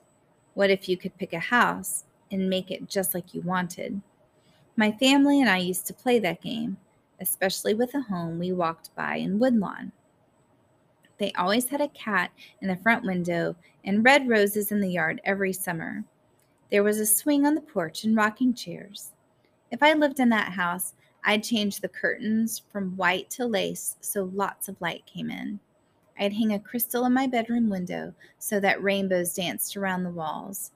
What 0.54 0.70
if 0.70 0.90
you 0.90 0.98
could 0.98 1.18
pick 1.18 1.34
a 1.34 1.40
house 1.40 2.06
and 2.32 2.50
make 2.50 2.72
it 2.72 2.90
just 2.90 3.14
like 3.14 3.34
you 3.34 3.42
wanted? 3.42 4.02
My 4.76 4.92
family 4.92 5.42
and 5.42 5.50
I 5.50 5.58
used 5.58 5.86
to 5.88 5.94
play 5.94 6.20
that 6.20 6.42
game, 6.42 6.78
especially 7.20 7.74
with 7.74 7.94
a 7.96 8.02
home 8.02 8.40
we 8.40 8.52
walked 8.52 8.96
by 8.96 9.18
in 9.18 9.40
Woodlawn. 9.40 9.92
They 11.18 11.32
always 11.34 11.70
had 11.70 11.82
a 11.82 11.88
cat 11.90 12.32
in 12.62 12.68
the 12.68 12.76
front 12.76 13.04
window 13.04 13.56
and 13.84 14.06
red 14.06 14.30
roses 14.30 14.72
in 14.72 14.82
the 14.82 14.92
yard 14.92 15.20
every 15.24 15.54
summer. 15.54 16.04
There 16.70 16.84
was 16.84 17.00
a 17.00 17.06
swing 17.06 17.46
on 17.46 17.56
the 17.56 17.62
porch 17.62 18.04
and 18.04 18.14
rocking 18.14 18.54
chairs. 18.54 19.14
If 19.72 19.82
I 19.82 19.94
lived 19.94 20.20
in 20.20 20.28
that 20.30 20.52
house, 20.52 20.96
I'd 21.24 21.44
change 21.44 21.80
the 21.80 21.88
curtains 21.88 22.60
from 22.60 22.98
white 22.98 23.30
to 23.32 23.46
lace 23.46 23.96
so 24.02 24.30
lots 24.34 24.68
of 24.68 24.82
light 24.82 25.06
came 25.06 25.32
in. 25.32 25.62
I'd 26.20 26.34
hang 26.34 26.52
a 26.52 26.60
crystal 26.60 27.06
in 27.06 27.14
my 27.14 27.26
bedroom 27.26 27.70
window 27.70 28.14
so 28.38 28.60
that 28.60 28.84
rainbows 28.84 29.34
danced 29.34 29.78
around 29.78 30.04
the 30.04 30.10
walls. 30.10 30.72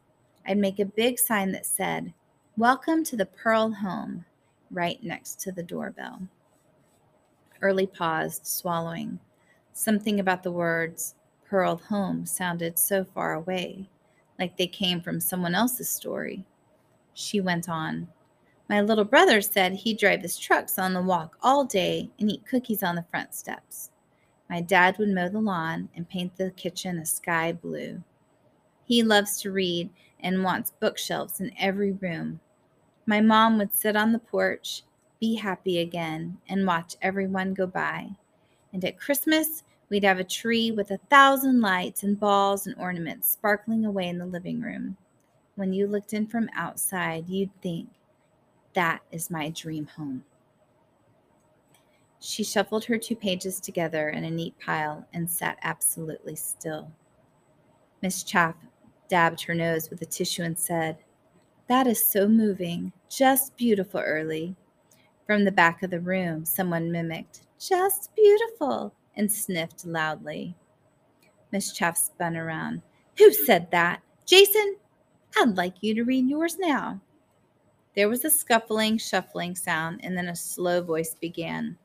I'd 0.47 0.59
make 0.59 0.79
a 0.79 0.85
big 0.85 1.19
sign 1.19 1.51
that 1.51 1.65
said, 1.65 2.13
Welcome 2.55 3.03
to 3.05 3.17
the 3.17 3.25
Pearl 3.25 3.71
Home, 3.71 4.23
right 4.69 5.03
next 5.03 5.41
to 5.41 5.51
the 5.51 5.63
doorbell. 5.63 6.21
Early 7.61 7.87
paused, 7.87 8.47
swallowing. 8.47 9.19
Something 9.73 10.21
about 10.21 10.43
the 10.43 10.51
words 10.51 11.15
Pearl 11.49 11.75
Home 11.89 12.25
sounded 12.25 12.79
so 12.79 13.03
far 13.03 13.33
away 13.33 13.89
like 14.41 14.57
they 14.57 14.67
came 14.67 14.99
from 14.99 15.21
someone 15.21 15.55
else's 15.55 15.87
story. 15.87 16.43
She 17.13 17.39
went 17.39 17.69
on. 17.69 18.07
My 18.67 18.81
little 18.81 19.05
brother 19.05 19.39
said 19.41 19.73
he'd 19.73 19.99
drive 19.99 20.21
his 20.21 20.37
trucks 20.37 20.79
on 20.79 20.93
the 20.93 21.01
walk 21.01 21.37
all 21.43 21.63
day 21.63 22.09
and 22.19 22.29
eat 22.29 22.45
cookies 22.45 22.83
on 22.83 22.95
the 22.95 23.05
front 23.11 23.35
steps. 23.35 23.91
My 24.49 24.59
dad 24.59 24.97
would 24.97 25.09
mow 25.09 25.29
the 25.29 25.39
lawn 25.39 25.89
and 25.95 26.09
paint 26.09 26.35
the 26.35 26.51
kitchen 26.51 26.97
a 26.97 27.05
sky 27.05 27.53
blue. 27.53 28.03
He 28.83 29.03
loves 29.03 29.39
to 29.41 29.51
read 29.51 29.89
and 30.19 30.43
wants 30.43 30.73
bookshelves 30.79 31.39
in 31.39 31.53
every 31.59 31.91
room. 31.91 32.39
My 33.05 33.21
mom 33.21 33.57
would 33.59 33.75
sit 33.75 33.95
on 33.95 34.11
the 34.11 34.19
porch, 34.19 34.83
be 35.19 35.35
happy 35.35 35.79
again, 35.79 36.39
and 36.49 36.65
watch 36.65 36.95
everyone 37.01 37.53
go 37.53 37.67
by. 37.67 38.09
And 38.73 38.83
at 38.83 38.99
Christmas, 38.99 39.63
We'd 39.91 40.05
have 40.05 40.19
a 40.19 40.23
tree 40.23 40.71
with 40.71 40.89
a 40.91 40.99
thousand 41.09 41.59
lights 41.59 42.03
and 42.03 42.17
balls 42.17 42.65
and 42.65 42.77
ornaments 42.79 43.29
sparkling 43.29 43.83
away 43.83 44.07
in 44.07 44.17
the 44.17 44.25
living 44.25 44.61
room. 44.61 44.95
When 45.55 45.73
you 45.73 45.85
looked 45.85 46.13
in 46.13 46.27
from 46.27 46.49
outside, 46.55 47.27
you'd 47.27 47.51
think, 47.61 47.89
that 48.73 49.01
is 49.11 49.29
my 49.29 49.49
dream 49.49 49.87
home. 49.87 50.23
She 52.21 52.41
shuffled 52.41 52.85
her 52.85 52.97
two 52.97 53.17
pages 53.17 53.59
together 53.59 54.07
in 54.07 54.23
a 54.23 54.31
neat 54.31 54.55
pile 54.65 55.05
and 55.13 55.29
sat 55.29 55.59
absolutely 55.61 56.37
still. 56.37 56.89
Miss 58.01 58.23
Chaff 58.23 58.55
dabbed 59.09 59.41
her 59.41 59.53
nose 59.53 59.89
with 59.89 60.01
a 60.01 60.05
tissue 60.05 60.43
and 60.43 60.57
said, 60.57 60.99
That 61.67 61.85
is 61.85 62.01
so 62.01 62.29
moving. 62.29 62.93
Just 63.09 63.57
beautiful, 63.57 63.99
Early. 63.99 64.55
From 65.27 65.43
the 65.43 65.51
back 65.51 65.83
of 65.83 65.91
the 65.91 65.99
room, 65.99 66.45
someone 66.45 66.93
mimicked, 66.93 67.41
Just 67.59 68.15
beautiful 68.15 68.93
and 69.15 69.31
sniffed 69.31 69.85
loudly. 69.85 70.55
Miss 71.51 71.73
Chaff 71.73 71.97
spun 71.97 72.37
around. 72.37 72.81
Who 73.17 73.31
said 73.33 73.69
that? 73.71 74.01
Jason, 74.25 74.77
I'd 75.37 75.57
like 75.57 75.75
you 75.81 75.93
to 75.95 76.03
read 76.03 76.27
yours 76.27 76.57
now. 76.57 77.01
There 77.95 78.07
was 78.07 78.23
a 78.23 78.29
scuffling, 78.29 78.97
shuffling 78.97 79.55
sound, 79.55 79.99
and 80.03 80.17
then 80.17 80.29
a 80.29 80.35
slow 80.35 80.81
voice 80.81 81.15
began. 81.19 81.77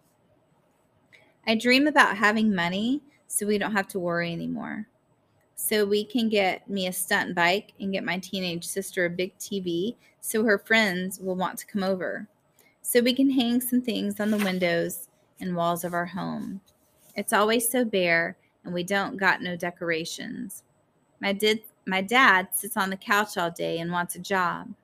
I 1.46 1.56
dream 1.56 1.86
about 1.86 2.16
having 2.16 2.54
money 2.54 3.02
so 3.26 3.46
we 3.46 3.58
don't 3.58 3.72
have 3.72 3.88
to 3.88 3.98
worry 3.98 4.32
anymore. 4.32 4.86
So 5.56 5.84
we 5.84 6.04
can 6.04 6.28
get 6.28 6.68
me 6.68 6.86
a 6.86 6.92
stunt 6.92 7.34
bike 7.34 7.72
and 7.80 7.92
get 7.92 8.04
my 8.04 8.18
teenage 8.18 8.64
sister 8.64 9.06
a 9.06 9.10
big 9.10 9.36
TV 9.38 9.96
so 10.20 10.44
her 10.44 10.58
friends 10.58 11.18
will 11.18 11.36
want 11.36 11.58
to 11.58 11.66
come 11.66 11.82
over. 11.82 12.28
So 12.82 13.00
we 13.00 13.14
can 13.14 13.30
hang 13.30 13.60
some 13.60 13.80
things 13.80 14.20
on 14.20 14.30
the 14.30 14.36
windows 14.38 15.08
and 15.40 15.56
walls 15.56 15.82
of 15.82 15.94
our 15.94 16.06
home. 16.06 16.60
It's 17.16 17.32
always 17.32 17.68
so 17.68 17.84
bare 17.84 18.36
and 18.64 18.74
we 18.74 18.84
don't 18.84 19.16
got 19.16 19.42
no 19.42 19.56
decorations. 19.56 20.62
My 21.20 21.32
did 21.32 21.62
my 21.86 22.02
dad 22.02 22.48
sits 22.52 22.76
on 22.76 22.90
the 22.90 22.96
couch 22.96 23.36
all 23.36 23.50
day 23.50 23.78
and 23.78 23.90
wants 23.90 24.16
a 24.16 24.20
job. 24.20 24.74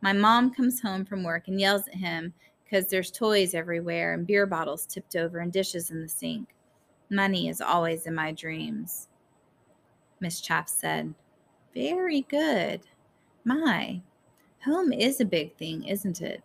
My 0.00 0.12
mom 0.12 0.54
comes 0.54 0.80
home 0.80 1.04
from 1.04 1.22
work 1.24 1.48
and 1.48 1.60
yells 1.60 1.86
at 1.88 1.94
him 1.94 2.32
because 2.64 2.86
there's 2.86 3.10
toys 3.10 3.54
everywhere 3.54 4.14
and 4.14 4.26
beer 4.26 4.46
bottles 4.46 4.86
tipped 4.86 5.16
over 5.16 5.40
and 5.40 5.52
dishes 5.52 5.90
in 5.90 6.00
the 6.00 6.08
sink. 6.08 6.54
Money 7.10 7.48
is 7.48 7.60
always 7.60 8.06
in 8.06 8.14
my 8.14 8.32
dreams. 8.32 9.08
Miss 10.20 10.40
Chaff 10.40 10.68
said, 10.68 11.12
Very 11.74 12.22
good. 12.22 12.80
My, 13.44 14.00
home 14.64 14.92
is 14.92 15.20
a 15.20 15.24
big 15.24 15.56
thing, 15.56 15.84
isn't 15.84 16.22
it? 16.22 16.42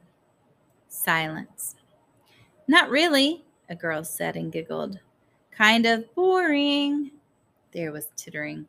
Silence. 0.88 1.76
Not 2.68 2.90
really, 2.90 3.46
a 3.70 3.76
girl 3.76 4.04
said 4.04 4.36
and 4.36 4.52
giggled. 4.52 5.00
Kind 5.58 5.88
of 5.88 6.14
boring. 6.14 7.10
There 7.72 7.92
was 7.92 8.10
tittering. 8.16 8.68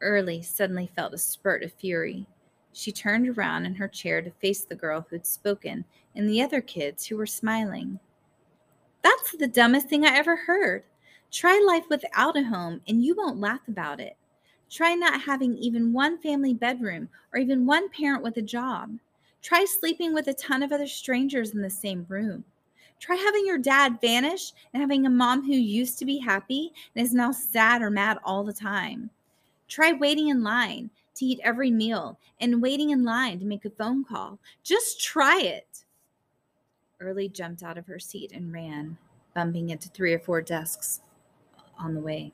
Early 0.00 0.40
suddenly 0.40 0.90
felt 0.96 1.12
a 1.12 1.18
spurt 1.18 1.62
of 1.62 1.70
fury. 1.74 2.24
She 2.72 2.92
turned 2.92 3.28
around 3.28 3.66
in 3.66 3.74
her 3.74 3.88
chair 3.88 4.22
to 4.22 4.30
face 4.30 4.64
the 4.64 4.74
girl 4.74 5.06
who'd 5.10 5.26
spoken 5.26 5.84
and 6.16 6.26
the 6.26 6.40
other 6.40 6.62
kids 6.62 7.04
who 7.04 7.18
were 7.18 7.26
smiling. 7.26 8.00
That's 9.02 9.32
the 9.32 9.46
dumbest 9.46 9.90
thing 9.90 10.06
I 10.06 10.16
ever 10.16 10.34
heard. 10.34 10.84
Try 11.30 11.62
life 11.66 11.84
without 11.90 12.38
a 12.38 12.42
home 12.44 12.80
and 12.88 13.04
you 13.04 13.14
won't 13.14 13.38
laugh 13.38 13.68
about 13.68 14.00
it. 14.00 14.16
Try 14.70 14.94
not 14.94 15.20
having 15.20 15.58
even 15.58 15.92
one 15.92 16.16
family 16.22 16.54
bedroom 16.54 17.10
or 17.34 17.38
even 17.38 17.66
one 17.66 17.90
parent 17.90 18.22
with 18.22 18.38
a 18.38 18.42
job. 18.42 18.96
Try 19.42 19.66
sleeping 19.66 20.14
with 20.14 20.28
a 20.28 20.32
ton 20.32 20.62
of 20.62 20.72
other 20.72 20.86
strangers 20.86 21.50
in 21.50 21.60
the 21.60 21.68
same 21.68 22.06
room. 22.08 22.44
Try 23.00 23.16
having 23.16 23.46
your 23.46 23.58
dad 23.58 24.00
vanish 24.00 24.52
and 24.72 24.80
having 24.80 25.06
a 25.06 25.10
mom 25.10 25.44
who 25.44 25.52
used 25.52 25.98
to 25.98 26.04
be 26.04 26.18
happy 26.18 26.72
and 26.94 27.04
is 27.04 27.14
now 27.14 27.30
sad 27.30 27.82
or 27.82 27.90
mad 27.90 28.18
all 28.24 28.44
the 28.44 28.52
time. 28.52 29.10
Try 29.68 29.92
waiting 29.92 30.28
in 30.28 30.42
line 30.42 30.90
to 31.14 31.24
eat 31.24 31.40
every 31.42 31.70
meal 31.70 32.18
and 32.40 32.62
waiting 32.62 32.90
in 32.90 33.04
line 33.04 33.38
to 33.38 33.44
make 33.44 33.64
a 33.64 33.70
phone 33.70 34.04
call. 34.04 34.38
Just 34.62 35.00
try 35.00 35.40
it. 35.40 35.84
Early 37.00 37.28
jumped 37.28 37.62
out 37.62 37.78
of 37.78 37.86
her 37.86 37.98
seat 37.98 38.32
and 38.32 38.52
ran, 38.52 38.98
bumping 39.34 39.70
into 39.70 39.88
three 39.88 40.12
or 40.12 40.18
four 40.18 40.42
desks 40.42 41.00
on 41.78 41.94
the 41.94 42.00
way. 42.00 42.32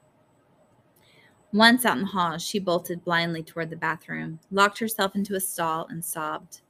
Once 1.52 1.84
out 1.84 1.96
in 1.96 2.02
the 2.02 2.08
hall, 2.08 2.38
she 2.38 2.58
bolted 2.58 3.04
blindly 3.04 3.42
toward 3.42 3.70
the 3.70 3.76
bathroom, 3.76 4.40
locked 4.50 4.78
herself 4.78 5.14
into 5.14 5.36
a 5.36 5.40
stall, 5.40 5.86
and 5.88 6.04
sobbed. 6.04 6.62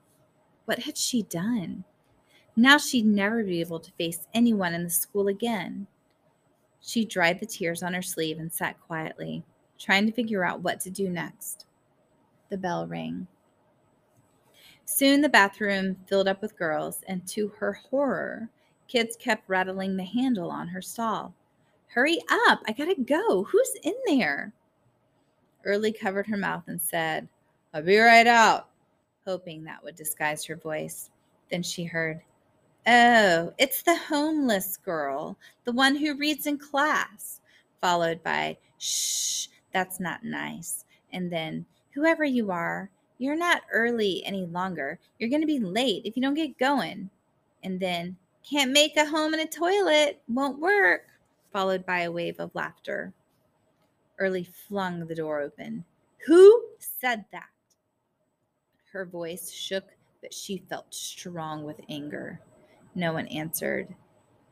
What 0.67 0.81
had 0.81 0.99
she 0.99 1.23
done? 1.23 1.85
Now 2.57 2.79
she'd 2.79 3.07
never 3.07 3.43
be 3.43 3.61
able 3.61 3.81
to 3.81 3.93
face 3.93 4.27
anyone 4.33 4.75
in 4.75 4.85
the 4.85 4.91
school 4.91 5.29
again. 5.29 5.87
She 6.81 7.05
dried 7.05 7.41
the 7.41 7.47
tears 7.47 7.83
on 7.83 7.95
her 7.95 8.03
sleeve 8.03 8.39
and 8.39 8.53
sat 8.53 8.81
quietly, 8.81 9.43
trying 9.79 10.07
to 10.07 10.13
figure 10.13 10.45
out 10.45 10.63
what 10.63 10.81
to 10.81 10.91
do 10.91 11.09
next. 11.09 11.67
The 12.51 12.59
bell 12.59 12.87
rang. 12.87 13.27
Soon 14.85 15.21
the 15.21 15.29
bathroom 15.29 15.97
filled 16.07 16.29
up 16.29 16.43
with 16.43 16.59
girls, 16.59 17.01
and 17.09 17.27
to 17.29 17.49
her 17.59 17.73
horror, 17.73 18.51
kids 18.87 19.17
kept 19.17 19.49
rattling 19.49 19.97
the 19.97 20.05
handle 20.05 20.51
on 20.51 20.69
her 20.69 20.83
stall. 20.83 21.35
Hurry 21.89 22.21
up, 22.49 22.61
I 22.67 22.73
gotta 22.73 23.01
go. 23.01 23.45
Who's 23.45 23.73
in 23.83 23.95
there? 24.07 24.53
Early 25.65 25.93
covered 25.93 26.27
her 26.27 26.37
mouth 26.37 26.65
and 26.67 26.81
said, 26.81 27.27
I'll 27.73 27.83
be 27.83 27.99
right 27.99 28.27
out, 28.27 28.69
hoping 29.27 29.65
that 29.65 29.83
would 29.83 29.97
disguise 29.97 30.45
her 30.45 30.57
voice. 30.57 31.11
Then 31.51 31.63
she 31.63 31.85
heard, 31.85 32.21
Oh, 32.87 33.53
it's 33.57 33.83
the 33.83 33.97
homeless 33.97 34.77
girl, 34.77 35.39
the 35.65 35.73
one 35.73 35.97
who 35.97 36.19
reads 36.19 36.47
in 36.47 36.59
class, 36.59 37.41
followed 37.81 38.23
by, 38.23 38.59
Shh, 38.79 39.47
that's 39.73 40.01
not 40.01 40.23
nice. 40.23 40.85
And 41.11 41.33
then, 41.33 41.65
whoever 41.95 42.25
you 42.25 42.51
are, 42.51 42.91
you're 43.17 43.37
not 43.37 43.63
early 43.73 44.23
any 44.27 44.45
longer. 44.45 44.99
You're 45.19 45.31
going 45.31 45.41
to 45.41 45.47
be 45.47 45.61
late 45.61 46.03
if 46.05 46.15
you 46.15 46.23
don't 46.23 46.35
get 46.35 46.59
going. 46.59 47.09
And 47.63 47.81
then, 47.81 48.17
can't 48.49 48.73
make 48.73 48.99
a 48.99 49.07
home 49.07 49.33
in 49.33 49.41
a 49.41 49.47
toilet, 49.47 50.21
won't 50.29 50.61
work, 50.61 51.07
followed 51.55 51.87
by 51.87 52.01
a 52.01 52.13
wave 52.13 52.39
of 52.39 52.55
laughter. 52.55 53.15
Early 54.19 54.45
flung 54.45 55.07
the 55.07 55.15
door 55.15 55.41
open. 55.41 55.85
Who 56.27 56.65
said 56.79 57.25
that? 57.33 57.49
Her 58.93 59.07
voice 59.07 59.51
shook, 59.51 59.85
but 60.21 60.35
she 60.35 60.59
felt 60.69 60.93
strong 60.95 61.65
with 61.65 61.81
anger. 61.89 62.41
No 62.95 63.13
one 63.13 63.27
answered. 63.29 63.95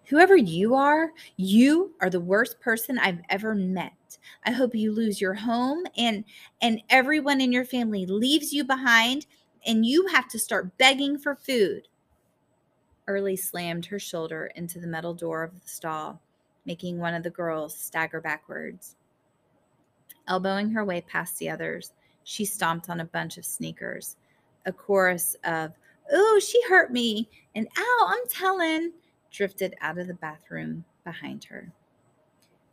Whoever 0.06 0.36
you 0.36 0.74
are, 0.74 1.12
you 1.36 1.94
are 2.00 2.10
the 2.10 2.20
worst 2.20 2.60
person 2.60 2.98
I've 2.98 3.20
ever 3.30 3.54
met. 3.54 4.18
I 4.44 4.50
hope 4.50 4.74
you 4.74 4.92
lose 4.92 5.20
your 5.20 5.34
home 5.34 5.84
and 5.96 6.24
and 6.60 6.82
everyone 6.90 7.40
in 7.40 7.52
your 7.52 7.64
family 7.64 8.04
leaves 8.04 8.52
you 8.52 8.64
behind 8.64 9.26
and 9.64 9.86
you 9.86 10.06
have 10.08 10.28
to 10.28 10.38
start 10.38 10.76
begging 10.76 11.18
for 11.18 11.36
food. 11.36 11.88
Early 13.06 13.36
slammed 13.36 13.86
her 13.86 13.98
shoulder 13.98 14.50
into 14.54 14.80
the 14.80 14.86
metal 14.86 15.14
door 15.14 15.42
of 15.42 15.54
the 15.54 15.68
stall, 15.68 16.20
making 16.66 16.98
one 16.98 17.14
of 17.14 17.22
the 17.22 17.30
girls 17.30 17.76
stagger 17.76 18.20
backwards. 18.20 18.96
Elbowing 20.28 20.70
her 20.70 20.84
way 20.84 21.00
past 21.00 21.38
the 21.38 21.50
others, 21.50 21.92
she 22.24 22.44
stomped 22.44 22.88
on 22.88 23.00
a 23.00 23.04
bunch 23.04 23.38
of 23.38 23.44
sneakers. 23.44 24.16
A 24.66 24.72
chorus 24.72 25.36
of 25.44 25.72
Oh, 26.10 26.40
she 26.40 26.62
hurt 26.62 26.90
me. 26.90 27.28
And 27.54 27.68
ow, 27.78 28.06
I'm 28.08 28.26
telling, 28.28 28.92
drifted 29.30 29.74
out 29.80 29.98
of 29.98 30.06
the 30.06 30.14
bathroom 30.14 30.84
behind 31.04 31.44
her. 31.44 31.72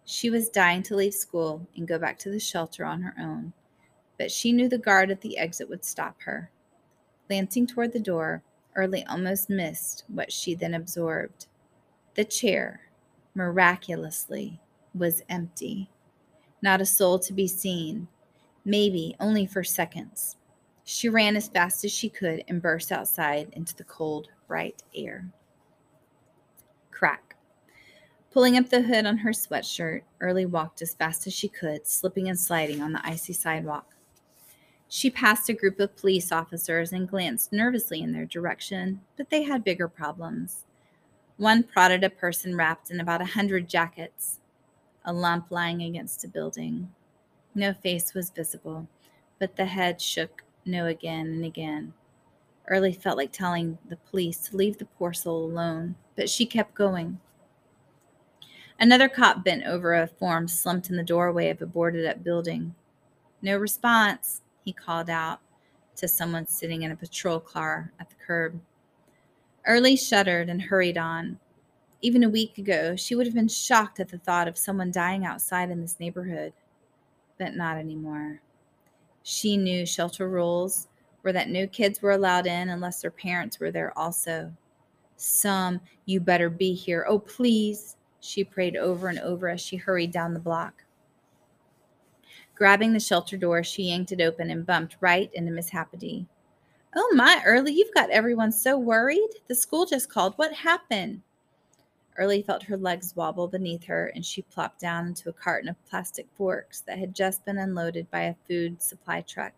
She 0.06 0.30
was 0.30 0.50
dying 0.50 0.84
to 0.84 0.96
leave 0.96 1.14
school 1.14 1.68
and 1.76 1.88
go 1.88 2.00
back 2.00 2.18
to 2.20 2.32
the 2.32 2.40
shelter 2.40 2.86
on 2.86 3.02
her 3.02 3.14
own, 3.20 3.54
but 4.18 4.32
she 4.32 4.52
knew 4.52 4.68
the 4.68 4.78
guard 4.78 5.12
at 5.12 5.22
the 5.22 5.38
exit 5.38 5.70
would 5.70 5.86
stop 5.86 6.22
her. 6.24 6.50
Glancing 7.28 7.68
toward 7.68 7.94
the 7.94 8.00
door, 8.00 8.42
Early 8.76 9.04
almost 9.06 9.50
missed 9.50 10.06
what 10.08 10.32
she 10.32 10.56
then 10.56 10.74
absorbed. 10.74 11.48
The 12.16 12.24
chair, 12.24 12.82
miraculously, 13.36 14.60
was 14.94 15.24
empty. 15.28 15.90
Not 16.62 16.82
a 16.82 16.86
soul 16.86 17.20
to 17.20 17.34
be 17.34 17.48
seen, 17.48 18.08
maybe 18.64 19.16
only 19.20 19.46
for 19.46 19.64
seconds. 19.64 20.38
She 20.92 21.08
ran 21.08 21.36
as 21.36 21.48
fast 21.48 21.86
as 21.86 21.92
she 21.92 22.10
could 22.10 22.44
and 22.48 22.64
burst 22.64 22.92
outside 22.92 23.50
into 23.52 23.76
the 23.76 23.84
cold, 23.84 24.30
bright 24.48 24.82
air. 24.96 25.30
Crack. 26.90 27.36
Pulling 28.32 28.58
up 28.58 28.70
the 28.70 28.82
hood 28.82 29.06
on 29.06 29.20
her 29.20 29.30
sweatshirt, 29.30 30.02
Early 30.20 30.48
walked 30.48 30.82
as 30.82 30.96
fast 30.96 31.28
as 31.28 31.34
she 31.36 31.48
could, 31.48 31.86
slipping 31.86 32.28
and 32.28 32.40
sliding 32.40 32.82
on 32.82 32.92
the 32.92 33.08
icy 33.08 33.34
sidewalk. 33.34 33.94
She 34.88 35.12
passed 35.12 35.48
a 35.48 35.54
group 35.54 35.80
of 35.80 35.96
police 35.96 36.32
officers 36.32 36.92
and 36.92 37.08
glanced 37.08 37.54
nervously 37.54 38.02
in 38.02 38.12
their 38.12 38.26
direction, 38.26 39.02
but 39.16 39.30
they 39.30 39.44
had 39.44 39.64
bigger 39.64 39.88
problems. 39.88 40.66
One 41.38 41.62
prodded 41.62 42.04
a 42.04 42.10
person 42.10 42.56
wrapped 42.56 42.90
in 42.90 43.00
about 43.00 43.22
a 43.22 43.26
hundred 43.26 43.70
jackets, 43.70 44.40
a 45.06 45.14
lump 45.14 45.52
lying 45.52 45.84
against 45.84 46.26
a 46.26 46.28
building. 46.28 46.92
No 47.54 47.76
face 47.76 48.16
was 48.16 48.32
visible, 48.32 48.88
but 49.38 49.56
the 49.56 49.66
head 49.66 50.02
shook 50.02 50.44
no 50.70 50.86
again 50.86 51.28
and 51.28 51.46
again. 51.46 51.94
Early 52.68 52.94
felt 52.94 53.18
like 53.18 53.32
telling 53.32 53.78
the 53.90 53.98
police 53.98 54.38
to 54.48 54.56
leave 54.56 54.78
the 54.78 54.86
poor 54.86 55.12
soul 55.12 55.44
alone, 55.44 55.96
but 56.16 56.30
she 56.30 56.46
kept 56.46 56.76
going. 56.76 57.20
Another 58.80 59.10
cop 59.10 59.44
bent 59.44 59.66
over 59.66 59.94
a 59.94 60.08
form 60.08 60.48
slumped 60.48 60.90
in 60.90 60.96
the 60.96 61.04
doorway 61.04 61.50
of 61.50 61.62
a 61.62 61.66
boarded 61.66 62.06
up 62.06 62.24
building. 62.24 62.76
No 63.42 63.58
response, 63.58 64.42
he 64.64 64.72
called 64.72 65.10
out 65.10 65.40
to 65.98 66.08
someone 66.08 66.48
sitting 66.48 66.84
in 66.84 66.92
a 66.92 66.96
patrol 66.96 67.40
car 67.40 67.92
at 68.00 68.10
the 68.10 68.16
curb. 68.16 68.62
Early 69.66 69.98
shuddered 69.98 70.50
and 70.50 70.62
hurried 70.62 70.98
on. 70.98 71.40
Even 72.02 72.24
a 72.24 72.30
week 72.30 72.58
ago, 72.58 72.96
she 72.96 73.16
would 73.16 73.26
have 73.26 73.36
been 73.36 73.50
shocked 73.50 74.00
at 74.00 74.08
the 74.08 74.18
thought 74.18 74.48
of 74.48 74.58
someone 74.58 74.92
dying 74.92 75.26
outside 75.26 75.70
in 75.70 75.82
this 75.82 76.00
neighborhood, 76.00 76.54
but 77.38 77.56
not 77.56 77.78
anymore. 77.78 78.42
She 79.30 79.58
knew 79.58 79.86
shelter 79.86 80.28
rules 80.28 80.88
were 81.22 81.32
that 81.34 81.50
no 81.50 81.68
kids 81.68 82.02
were 82.02 82.14
allowed 82.14 82.48
in 82.48 82.70
unless 82.70 83.00
their 83.00 83.12
parents 83.12 83.60
were 83.60 83.70
there 83.70 83.96
also. 83.96 84.52
Sum, 85.18 85.80
you 86.06 86.20
better 86.20 86.50
be 86.50 86.74
here. 86.74 87.06
Oh, 87.08 87.20
please, 87.20 87.98
she 88.22 88.44
prayed 88.44 88.76
over 88.76 89.08
and 89.08 89.20
over 89.20 89.48
as 89.48 89.62
she 89.62 89.76
hurried 89.76 90.12
down 90.12 90.34
the 90.34 90.40
block. 90.40 90.84
Grabbing 92.56 92.92
the 92.92 93.00
shelter 93.00 93.38
door, 93.38 93.64
she 93.64 93.84
yanked 93.84 94.12
it 94.12 94.20
open 94.20 94.50
and 94.50 94.66
bumped 94.66 94.98
right 95.00 95.30
into 95.36 95.52
Miss 95.52 95.70
Happy. 95.70 96.26
Oh 96.96 97.14
my, 97.14 97.40
Early, 97.46 97.72
you've 97.72 97.94
got 97.94 98.10
everyone 98.10 98.52
so 98.52 98.80
worried. 98.80 99.30
The 99.48 99.54
school 99.54 99.86
just 99.86 100.10
called. 100.10 100.34
What 100.38 100.54
happened? 100.54 101.22
Early 102.20 102.42
felt 102.42 102.64
her 102.64 102.76
legs 102.76 103.16
wobble 103.16 103.48
beneath 103.48 103.86
her 103.86 104.08
and 104.08 104.26
she 104.26 104.42
plopped 104.42 104.82
down 104.82 105.08
into 105.08 105.30
a 105.30 105.34
carton 105.34 105.70
of 105.70 105.86
plastic 105.86 106.28
forks 106.36 106.82
that 106.82 107.00
had 107.00 107.16
just 107.16 107.46
been 107.46 107.58
unloaded 107.58 108.12
by 108.12 108.24
a 108.24 108.36
food 108.46 108.82
supply 108.82 109.22
truck. 109.22 109.54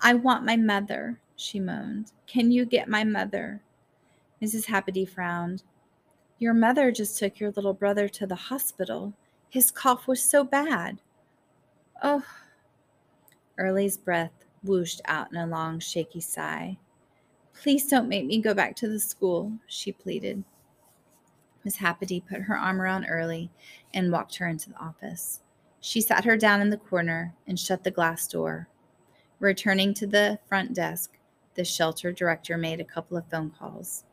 I 0.00 0.14
want 0.14 0.44
my 0.44 0.56
mother, 0.56 1.20
she 1.36 1.60
moaned. 1.60 2.10
Can 2.26 2.50
you 2.50 2.64
get 2.64 2.88
my 2.88 3.04
mother? 3.04 3.62
Mrs. 4.42 4.64
Happy 4.64 5.04
frowned. 5.04 5.62
Your 6.40 6.54
mother 6.54 6.90
just 6.90 7.20
took 7.20 7.38
your 7.38 7.52
little 7.52 7.72
brother 7.72 8.08
to 8.08 8.26
the 8.26 8.34
hospital. 8.34 9.14
His 9.48 9.70
cough 9.70 10.08
was 10.08 10.20
so 10.20 10.42
bad. 10.42 11.00
Oh. 12.02 12.24
Early's 13.58 13.96
breath 13.96 14.44
whooshed 14.64 15.02
out 15.04 15.30
in 15.30 15.38
a 15.38 15.46
long, 15.46 15.78
shaky 15.78 16.20
sigh. 16.20 16.78
Please 17.54 17.86
don't 17.86 18.08
make 18.08 18.26
me 18.26 18.40
go 18.40 18.54
back 18.54 18.74
to 18.76 18.88
the 18.88 18.98
school, 18.98 19.52
she 19.68 19.92
pleaded. 19.92 20.42
Miss 21.66 21.78
Happy 21.78 22.20
put 22.20 22.42
her 22.42 22.56
arm 22.56 22.80
around 22.80 23.06
Early 23.06 23.50
and 23.92 24.12
walked 24.12 24.36
her 24.36 24.46
into 24.46 24.70
the 24.70 24.78
office. 24.78 25.40
She 25.80 26.00
sat 26.00 26.24
her 26.24 26.36
down 26.36 26.60
in 26.60 26.70
the 26.70 26.76
corner 26.76 27.34
and 27.44 27.58
shut 27.58 27.82
the 27.82 27.90
glass 27.90 28.28
door. 28.28 28.68
Returning 29.40 29.92
to 29.94 30.06
the 30.06 30.38
front 30.46 30.74
desk, 30.74 31.18
the 31.56 31.64
shelter 31.64 32.12
director 32.12 32.56
made 32.56 32.78
a 32.78 32.84
couple 32.84 33.16
of 33.16 33.28
phone 33.28 33.50
calls. 33.50 34.04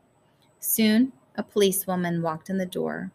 Soon, 0.58 1.12
a 1.36 1.44
policewoman 1.44 2.22
walked 2.22 2.50
in 2.50 2.58
the 2.58 2.66
door. 2.66 3.12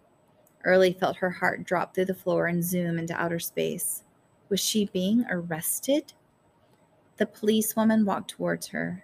Early 0.63 0.93
felt 0.93 1.17
her 1.17 1.31
heart 1.31 1.65
drop 1.65 1.93
through 1.93 2.05
the 2.05 2.13
floor 2.13 2.47
and 2.47 2.63
zoom 2.63 2.97
into 2.97 3.21
outer 3.21 3.39
space. 3.39 4.05
Was 4.47 4.61
she 4.61 4.85
being 4.85 5.25
arrested? 5.29 6.13
The 7.17 7.25
policewoman 7.25 8.05
walked 8.05 8.29
towards 8.29 8.67
her, 8.67 9.03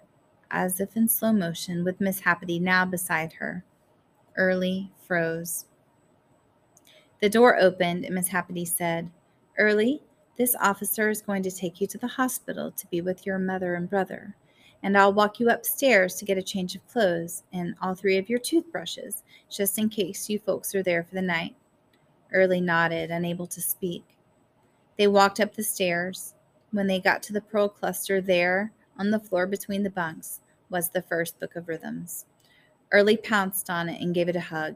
as 0.49 0.79
if 0.79 0.95
in 0.95 1.09
slow 1.09 1.33
motion, 1.33 1.83
with 1.83 1.99
Miss 1.99 2.21
Happy 2.21 2.57
now 2.57 2.85
beside 2.85 3.33
her. 3.33 3.65
Early 4.37 4.91
froze. 5.05 5.65
The 7.21 7.29
door 7.29 7.57
opened, 7.59 8.05
and 8.05 8.15
Miss 8.15 8.27
Happy 8.27 8.65
said, 8.65 9.09
Early, 9.57 10.01
this 10.37 10.55
officer 10.59 11.09
is 11.09 11.21
going 11.21 11.43
to 11.43 11.51
take 11.51 11.79
you 11.79 11.87
to 11.87 11.97
the 11.97 12.07
hospital 12.07 12.71
to 12.71 12.87
be 12.87 13.01
with 13.01 13.25
your 13.25 13.39
mother 13.39 13.75
and 13.75 13.89
brother, 13.89 14.35
and 14.83 14.97
I'll 14.97 15.13
walk 15.13 15.39
you 15.39 15.49
upstairs 15.49 16.15
to 16.15 16.25
get 16.25 16.37
a 16.37 16.43
change 16.43 16.75
of 16.75 16.87
clothes 16.87 17.43
and 17.53 17.75
all 17.81 17.95
three 17.95 18.17
of 18.17 18.29
your 18.29 18.39
toothbrushes, 18.39 19.23
just 19.49 19.79
in 19.79 19.89
case 19.89 20.29
you 20.29 20.39
folks 20.39 20.75
are 20.75 20.83
there 20.83 21.03
for 21.03 21.15
the 21.15 21.21
night. 21.21 21.55
Early 22.33 22.59
nodded, 22.59 23.11
unable 23.11 23.47
to 23.47 23.61
speak. 23.61 24.03
They 24.97 25.07
walked 25.07 25.39
up 25.39 25.55
the 25.55 25.63
stairs. 25.63 26.33
When 26.71 26.87
they 26.87 26.99
got 26.99 27.23
to 27.23 27.33
the 27.33 27.41
pearl 27.41 27.69
cluster, 27.69 28.19
there, 28.19 28.73
on 28.99 29.11
the 29.11 29.19
floor 29.19 29.47
between 29.47 29.83
the 29.83 29.89
bunks, 29.89 30.41
was 30.69 30.89
the 30.89 31.01
first 31.01 31.39
book 31.39 31.55
of 31.55 31.67
rhythms. 31.67 32.25
Early 32.91 33.15
pounced 33.15 33.69
on 33.69 33.87
it 33.89 34.01
and 34.01 34.13
gave 34.13 34.27
it 34.27 34.35
a 34.35 34.41
hug. 34.41 34.75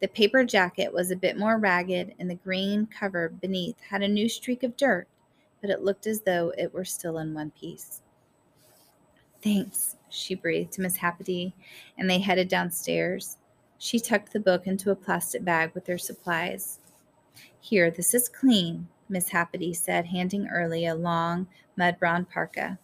The 0.00 0.08
paper 0.08 0.44
jacket 0.44 0.92
was 0.92 1.10
a 1.10 1.16
bit 1.16 1.38
more 1.38 1.58
ragged, 1.58 2.14
and 2.18 2.28
the 2.28 2.34
green 2.34 2.86
cover 2.86 3.30
beneath 3.30 3.80
had 3.80 4.02
a 4.02 4.08
new 4.08 4.28
streak 4.28 4.62
of 4.62 4.76
dirt, 4.76 5.08
but 5.60 5.70
it 5.70 5.82
looked 5.82 6.06
as 6.06 6.20
though 6.22 6.52
it 6.58 6.74
were 6.74 6.84
still 6.84 7.18
in 7.18 7.32
one 7.32 7.50
piece. 7.58 8.02
Thanks, 9.42 9.96
she 10.10 10.34
breathed 10.34 10.72
to 10.72 10.82
Miss 10.82 10.96
Happy, 10.96 11.54
and 11.96 12.10
they 12.10 12.18
headed 12.18 12.48
downstairs. 12.48 13.38
She 13.78 13.98
tucked 13.98 14.32
the 14.32 14.40
book 14.40 14.66
into 14.66 14.90
a 14.90 14.96
plastic 14.96 15.44
bag 15.44 15.72
with 15.74 15.86
their 15.86 15.98
supplies. 15.98 16.78
Here, 17.60 17.90
this 17.90 18.12
is 18.12 18.28
clean, 18.28 18.88
Miss 19.08 19.30
Happy 19.30 19.72
said, 19.72 20.06
handing 20.06 20.48
Early 20.48 20.86
a 20.86 20.94
long, 20.94 21.46
mud 21.76 21.98
brown 21.98 22.24
parka. 22.26 22.78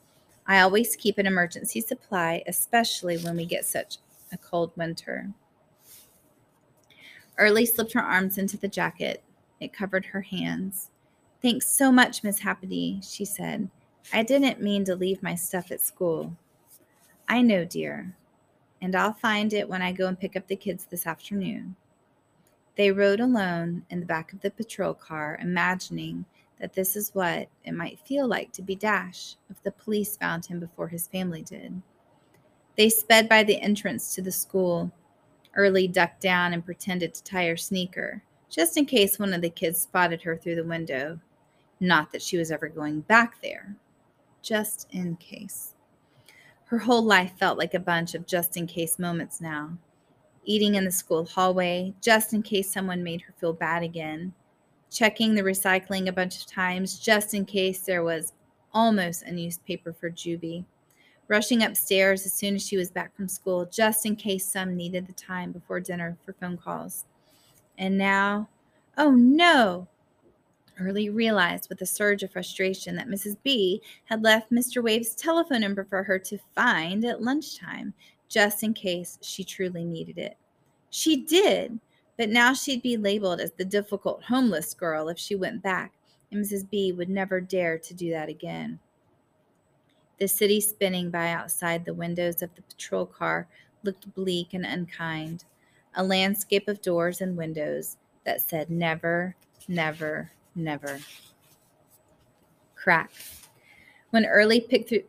I 0.46 0.61
always 0.61 0.96
keep 0.96 1.18
an 1.18 1.27
emergency 1.27 1.81
supply, 1.81 2.42
especially 2.46 3.18
when 3.18 3.37
we 3.37 3.44
get 3.46 3.64
such 3.64 3.98
a 4.33 4.38
cold 4.38 4.72
winter. 4.77 5.33
Early 7.38 7.66
slipped 7.66 7.92
her 7.92 8.01
arms 8.01 8.38
into 8.38 8.57
the 8.57 8.68
jacket. 8.68 9.23
It 9.61 9.73
covered 9.73 10.07
her 10.07 10.23
hands. 10.23 10.90
Thanks 11.40 11.66
so 11.66 11.90
much, 11.90 12.23
Miss 12.23 12.40
Happy, 12.40 13.01
she 13.03 13.25
said. 13.25 13.68
I 14.12 14.23
didn't 14.23 14.62
mean 14.62 14.85
to 14.85 14.95
leave 14.95 15.23
my 15.23 15.35
stuff 15.35 15.71
at 15.71 15.81
school. 15.81 16.37
I 17.29 17.40
know, 17.40 17.64
dear, 17.64 18.14
and 18.81 18.95
I'll 18.95 19.12
find 19.12 19.53
it 19.53 19.68
when 19.68 19.83
I 19.83 19.92
go 19.92 20.07
and 20.07 20.18
pick 20.18 20.37
up 20.37 20.47
the 20.47 20.57
kids 20.57 20.85
this 20.85 21.07
afternoon. 21.07 21.77
They 22.77 22.90
rode 22.90 23.21
alone 23.21 23.85
in 23.90 24.01
the 24.01 24.07
back 24.07 24.33
of 24.33 24.40
the 24.40 24.51
patrol 24.51 24.95
car, 24.95 25.38
imagining 25.40 26.25
that 26.61 26.73
this 26.75 26.97
is 26.97 27.14
what 27.14 27.49
it 27.64 27.73
might 27.73 27.99
feel 28.01 28.27
like 28.27 28.53
to 28.53 28.62
be 28.62 28.75
Dash 28.75 29.37
if 29.51 29.62
the 29.62 29.73
police 29.73 30.16
found 30.16 30.47
him 30.47 30.61
before 30.61 30.88
his 30.88 31.07
family 31.07 31.42
did. 31.42 31.83
They 32.77 32.88
sped 32.88 33.29
by 33.29 33.42
the 33.42 33.61
entrance 33.61 34.14
to 34.14 34.23
the 34.23 34.33
school. 34.33 34.90
Early 35.55 35.87
ducked 35.88 36.21
down 36.21 36.53
and 36.53 36.65
pretended 36.65 37.15
to 37.15 37.25
tie 37.25 37.49
her 37.49 37.57
sneaker, 37.57 38.23
just 38.49 38.77
in 38.77 38.87
case 38.87 39.19
one 39.19 39.35
of 39.35 39.43
the 39.43 39.51
kids 39.51 39.81
spotted 39.81 40.23
her 40.23 40.37
through 40.37 40.57
the 40.57 40.65
window. 40.65 41.21
Not 41.81 42.12
that 42.12 42.23
she 42.23 42.38
was 42.38 42.51
ever 42.51 42.69
going 42.69 43.01
back 43.03 43.41
there, 43.43 43.77
just 44.43 44.88
in 44.93 45.17
case. 45.17 45.75
Her 46.67 46.79
whole 46.79 47.03
life 47.03 47.33
felt 47.38 47.59
like 47.59 47.75
a 47.75 47.81
bunch 47.81 48.15
of 48.15 48.27
just 48.27 48.57
in 48.57 48.67
case 48.67 48.99
moments 48.99 49.41
now 49.41 49.77
eating 50.45 50.75
in 50.75 50.85
the 50.85 50.91
school 50.91 51.25
hallway 51.25 51.95
just 52.01 52.33
in 52.33 52.43
case 52.43 52.73
someone 52.73 53.03
made 53.03 53.23
her 53.23 53.35
feel 53.38 53.53
bad 53.53 53.83
again, 53.83 54.33
checking 54.91 55.35
the 55.35 55.43
recycling 55.43 56.09
a 56.09 56.12
bunch 56.12 56.41
of 56.41 56.47
times 56.47 56.99
just 56.99 57.35
in 57.35 57.45
case 57.45 57.81
there 57.81 58.03
was 58.03 58.33
almost 58.73 59.23
a 59.23 59.33
newspaper 59.33 59.93
for 59.93 60.11
Juby, 60.11 60.65
rushing 61.33 61.62
upstairs 61.62 62.27
as 62.27 62.33
soon 62.35 62.55
as 62.55 62.62
she 62.62 62.77
was 62.77 62.90
back 62.90 63.16
from 63.16 63.27
school 63.27 63.64
just 63.64 64.05
in 64.05 64.14
case 64.14 64.45
Sum 64.45 64.77
needed 64.77 65.07
the 65.07 65.14
time 65.14 65.51
before 65.51 65.81
dinner 65.81 66.14
for 66.27 66.35
phone 66.35 66.59
calls. 66.59 67.07
And 67.79 67.97
now, 67.97 68.51
oh 68.99 69.12
no! 69.12 69.88
Early 70.79 71.09
realized 71.09 71.71
with 71.71 71.81
a 71.81 71.87
surge 71.87 72.23
of 72.23 72.33
frustration 72.33 72.97
that 72.97 73.09
Mrs. 73.09 73.38
B 73.42 73.81
had 74.05 74.23
left 74.23 74.53
Mr. 74.53 74.83
Wave's 74.85 75.14
telephone 75.14 75.62
number 75.62 75.85
for 75.85 76.03
her 76.03 76.18
to 76.18 76.38
find 76.55 77.03
at 77.07 77.23
lunchtime 77.23 77.95
just 78.29 78.62
in 78.62 78.75
case 78.75 79.18
she 79.23 79.42
truly 79.42 79.85
needed 79.85 80.18
it. 80.18 80.37
She 80.90 81.16
did, 81.25 81.81
but 82.18 82.29
now 82.29 82.53
she'd 82.53 82.83
be 82.83 82.99
labeled 82.99 83.40
as 83.40 83.53
the 83.53 83.64
difficult 83.64 84.23
homeless 84.25 84.75
girl 84.75 85.09
if 85.09 85.18
she 85.18 85.35
went 85.35 85.62
back, 85.62 85.95
and 86.31 86.45
Mrs. 86.45 86.68
B 86.68 86.92
would 86.92 87.09
never 87.09 87.40
dare 87.40 87.79
to 87.79 87.95
do 87.95 88.11
that 88.11 88.29
again. 88.29 88.81
The 90.22 90.28
city 90.28 90.61
spinning 90.61 91.11
by 91.11 91.32
outside 91.32 91.85
the 91.85 91.94
windows 91.94 92.42
of 92.42 92.54
the 92.54 92.62
patrol 92.62 93.06
car 93.06 93.48
looked 93.82 94.14
bleak 94.14 94.54
and 94.54 94.64
unkind, 94.64 95.44
a 95.96 96.04
landscape 96.04 96.68
of 96.68 96.80
doors 96.80 97.20
and 97.20 97.37
windows 97.37 97.96
that 98.24 98.40
said 98.40 98.70
never, 98.70 99.35
never, 99.66 100.30
never. 100.54 101.00
Crack. 102.76 103.11
When 104.11 104.24
Early 104.24 104.61
picked 104.61 104.90
through, 104.90 105.02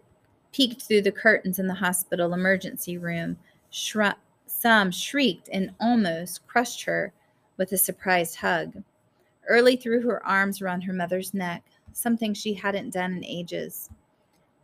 peeked 0.51 0.81
through 0.81 1.03
the 1.03 1.11
curtains 1.11 1.59
in 1.59 1.67
the 1.67 1.75
hospital 1.75 2.33
emergency 2.33 2.97
room. 2.97 3.37
Shru- 3.71 4.15
Sum 4.47 4.89
shrieked 4.89 5.47
and 5.53 5.75
almost 5.79 6.47
crushed 6.47 6.85
her 6.85 7.13
with 7.57 7.71
a 7.71 7.77
surprised 7.77 8.37
hug. 8.37 8.81
Early 9.47 9.75
threw 9.75 10.01
her 10.01 10.25
arms 10.25 10.59
around 10.59 10.81
her 10.85 10.93
mother's 10.93 11.35
neck, 11.35 11.63
something 11.91 12.33
she 12.33 12.55
hadn't 12.55 12.95
done 12.95 13.13
in 13.13 13.23
ages. 13.23 13.91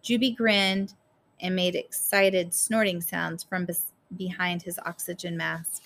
Juby 0.04 0.36
grinned 0.36 0.94
and 1.42 1.56
made 1.56 1.76
excited 1.76 2.54
snorting 2.54 3.02
sounds 3.02 3.44
from 3.44 3.68
behind 4.16 4.62
his 4.62 4.80
oxygen 4.86 5.38
mask. 5.38 5.84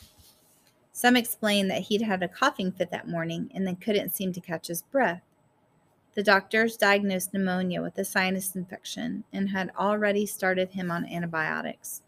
Sum 0.92 1.16
explained 1.16 1.70
that 1.72 1.82
he'd 1.82 2.02
had 2.02 2.22
a 2.22 2.28
coughing 2.28 2.72
fit 2.72 2.92
that 2.92 3.08
morning 3.08 3.50
and 3.54 3.66
then 3.66 3.76
couldn't 3.76 4.16
seem 4.16 4.32
to 4.34 4.42
catch 4.42 4.68
his 4.68 4.84
breath. 4.84 5.24
The 6.14 6.24
doctors 6.24 6.78
diagnosed 6.78 7.34
pneumonia 7.34 7.82
with 7.82 7.98
a 7.98 8.06
sinus 8.06 8.56
infection 8.56 9.24
and 9.34 9.50
had 9.50 9.72
already 9.78 10.28
started 10.28 10.70
him 10.70 10.92
on 10.92 11.08
antibiotics. 11.08 12.04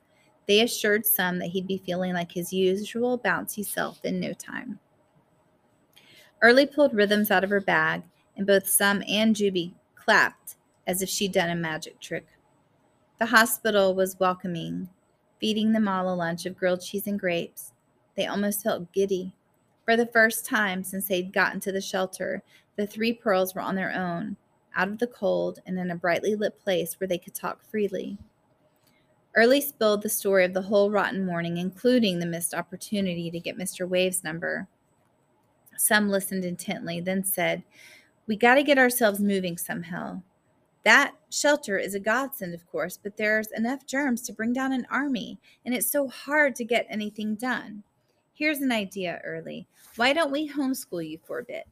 They 0.47 0.61
assured 0.61 1.07
Sum 1.07 1.39
that 1.39 1.49
he'd 1.49 1.65
be 1.65 1.79
feeling 1.79 2.13
like 2.13 2.31
his 2.31 2.53
usual 2.53 3.17
bouncy 3.17 3.65
self 3.65 4.05
in 4.05 4.19
no 4.19 4.33
time. 4.33 4.79
Early 6.41 6.67
pulled 6.67 6.93
rhythms 6.93 7.31
out 7.31 7.43
of 7.43 7.49
her 7.49 7.61
bag, 7.61 8.03
and 8.37 8.45
both 8.45 8.67
Sum 8.67 9.01
and 9.07 9.35
Juby 9.35 9.73
clapped 9.95 10.55
as 10.88 11.02
if 11.02 11.10
she'd 11.10 11.32
done 11.32 11.50
a 11.50 11.56
magic 11.56 12.00
trick. 12.00 12.28
The 13.19 13.26
hospital 13.28 13.95
was 13.95 14.19
welcoming, 14.19 14.89
feeding 15.39 15.71
them 15.71 15.88
all 15.88 16.13
a 16.13 16.15
lunch 16.15 16.45
of 16.45 16.58
grilled 16.58 16.82
cheese 16.82 17.08
and 17.08 17.19
grapes. 17.19 17.71
They 18.15 18.28
almost 18.28 18.63
felt 18.63 18.91
giddy. 18.91 19.34
For 19.86 19.95
the 19.95 20.08
first 20.08 20.45
time 20.45 20.84
since 20.84 21.08
they'd 21.08 21.34
gotten 21.34 21.60
to 21.62 21.71
the 21.71 21.82
shelter, 21.82 22.43
the 22.76 22.88
three 22.88 23.13
pearls 23.13 23.56
were 23.56 23.62
on 23.62 23.76
their 23.76 23.93
own, 23.93 24.36
out 24.76 24.89
of 24.89 24.98
the 24.98 25.08
cold, 25.08 25.60
and 25.65 25.80
in 25.80 25.91
a 25.91 25.95
brightly 25.95 26.36
lit 26.36 26.60
place 26.60 27.00
where 27.00 27.08
they 27.08 27.17
could 27.17 27.34
talk 27.34 27.63
freely. 27.63 28.17
Early 29.36 29.62
spilled 29.62 30.02
the 30.02 30.10
story 30.10 30.45
of 30.45 30.54
the 30.54 30.62
whole 30.62 30.89
rotten 30.89 31.26
morning, 31.26 31.58
including 31.58 32.19
the 32.19 32.26
missed 32.26 32.54
opportunity 32.54 33.30
to 33.30 33.39
get 33.39 33.58
Mr. 33.58 33.88
Wave's 33.88 34.24
number. 34.24 34.67
Sum 35.78 36.10
listened 36.10 36.45
intently, 36.45 37.02
then 37.02 37.24
said, 37.24 37.63
We 38.28 38.38
got 38.38 38.56
to 38.56 38.63
get 38.63 38.78
ourselves 38.78 39.19
moving 39.19 39.58
somehow. 39.58 40.21
That 40.86 41.15
shelter 41.32 41.80
is 41.80 41.95
a 41.95 42.00
godsend, 42.00 42.54
of 42.54 42.65
course, 42.67 42.98
but 43.02 43.17
there's 43.17 43.52
enough 43.52 43.88
germs 43.88 44.21
to 44.21 44.34
bring 44.34 44.54
down 44.54 44.71
an 44.71 44.86
army, 44.91 45.39
and 45.65 45.74
it's 45.74 45.89
so 45.89 46.08
hard 46.08 46.56
to 46.56 46.63
get 46.63 46.86
anything 46.89 47.34
done. 47.34 47.84
Here's 48.36 48.60
an 48.60 48.71
idea, 48.71 49.19
Early. 49.24 49.67
Why 49.95 50.13
don't 50.13 50.32
we 50.32 50.48
homeschool 50.48 51.10
you 51.10 51.17
for 51.26 51.39
a 51.39 51.43
bit? 51.43 51.67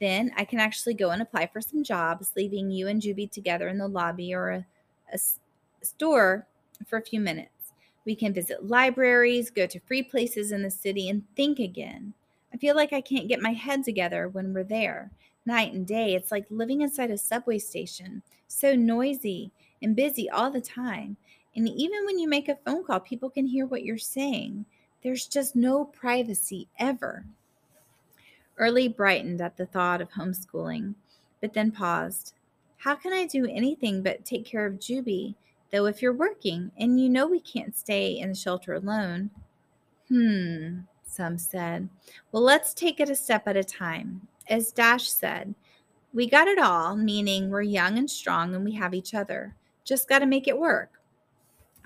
Then 0.00 0.32
I 0.36 0.44
can 0.44 0.58
actually 0.58 0.94
go 0.94 1.10
and 1.10 1.22
apply 1.22 1.50
for 1.52 1.60
some 1.60 1.84
jobs, 1.84 2.32
leaving 2.34 2.70
you 2.72 2.88
and 2.88 3.00
Juby 3.00 3.30
together 3.30 3.68
in 3.68 3.78
the 3.78 3.86
lobby 3.86 4.34
or 4.34 4.50
a, 4.50 4.66
a 5.12 5.18
store 5.82 6.48
for 6.88 6.96
a 6.96 7.02
few 7.02 7.20
minutes. 7.20 7.72
We 8.04 8.16
can 8.16 8.32
visit 8.32 8.66
libraries, 8.66 9.50
go 9.50 9.66
to 9.66 9.78
free 9.78 10.02
places 10.02 10.50
in 10.50 10.62
the 10.62 10.70
city, 10.70 11.08
and 11.08 11.22
think 11.36 11.60
again. 11.60 12.14
I 12.52 12.56
feel 12.56 12.74
like 12.74 12.92
I 12.92 13.00
can't 13.00 13.28
get 13.28 13.40
my 13.40 13.52
head 13.52 13.84
together 13.84 14.28
when 14.28 14.52
we're 14.52 14.64
there. 14.64 15.12
Night 15.44 15.72
and 15.72 15.86
day, 15.86 16.14
it's 16.14 16.30
like 16.30 16.46
living 16.50 16.82
inside 16.82 17.10
a 17.10 17.18
subway 17.18 17.58
station, 17.58 18.22
so 18.46 18.74
noisy 18.74 19.50
and 19.82 19.96
busy 19.96 20.30
all 20.30 20.50
the 20.50 20.60
time. 20.60 21.16
And 21.56 21.68
even 21.68 22.04
when 22.06 22.18
you 22.18 22.28
make 22.28 22.48
a 22.48 22.58
phone 22.64 22.84
call, 22.84 23.00
people 23.00 23.28
can 23.28 23.46
hear 23.46 23.66
what 23.66 23.84
you're 23.84 23.98
saying. 23.98 24.64
There's 25.02 25.26
just 25.26 25.56
no 25.56 25.84
privacy 25.84 26.68
ever. 26.78 27.24
Early 28.56 28.86
brightened 28.86 29.40
at 29.40 29.56
the 29.56 29.66
thought 29.66 30.00
of 30.00 30.10
homeschooling, 30.10 30.94
but 31.40 31.52
then 31.52 31.72
paused. 31.72 32.34
How 32.76 32.94
can 32.94 33.12
I 33.12 33.26
do 33.26 33.46
anything 33.46 34.02
but 34.02 34.24
take 34.24 34.44
care 34.44 34.66
of 34.66 34.78
Juby? 34.78 35.34
Though 35.72 35.86
if 35.86 36.02
you're 36.02 36.12
working 36.12 36.70
and 36.78 37.00
you 37.00 37.08
know 37.08 37.26
we 37.26 37.40
can't 37.40 37.76
stay 37.76 38.18
in 38.18 38.28
the 38.28 38.34
shelter 38.34 38.74
alone. 38.74 39.30
Hmm, 40.08 40.80
Sum 41.04 41.38
said. 41.38 41.88
Well, 42.30 42.42
let's 42.42 42.74
take 42.74 43.00
it 43.00 43.08
a 43.08 43.14
step 43.14 43.48
at 43.48 43.56
a 43.56 43.64
time. 43.64 44.28
As 44.48 44.72
Dash 44.72 45.08
said, 45.08 45.54
we 46.12 46.28
got 46.28 46.48
it 46.48 46.58
all, 46.58 46.96
meaning 46.96 47.48
we're 47.48 47.62
young 47.62 47.96
and 47.98 48.10
strong 48.10 48.54
and 48.54 48.64
we 48.64 48.72
have 48.72 48.94
each 48.94 49.14
other. 49.14 49.54
Just 49.84 50.08
got 50.08 50.18
to 50.18 50.26
make 50.26 50.46
it 50.46 50.58
work. 50.58 51.00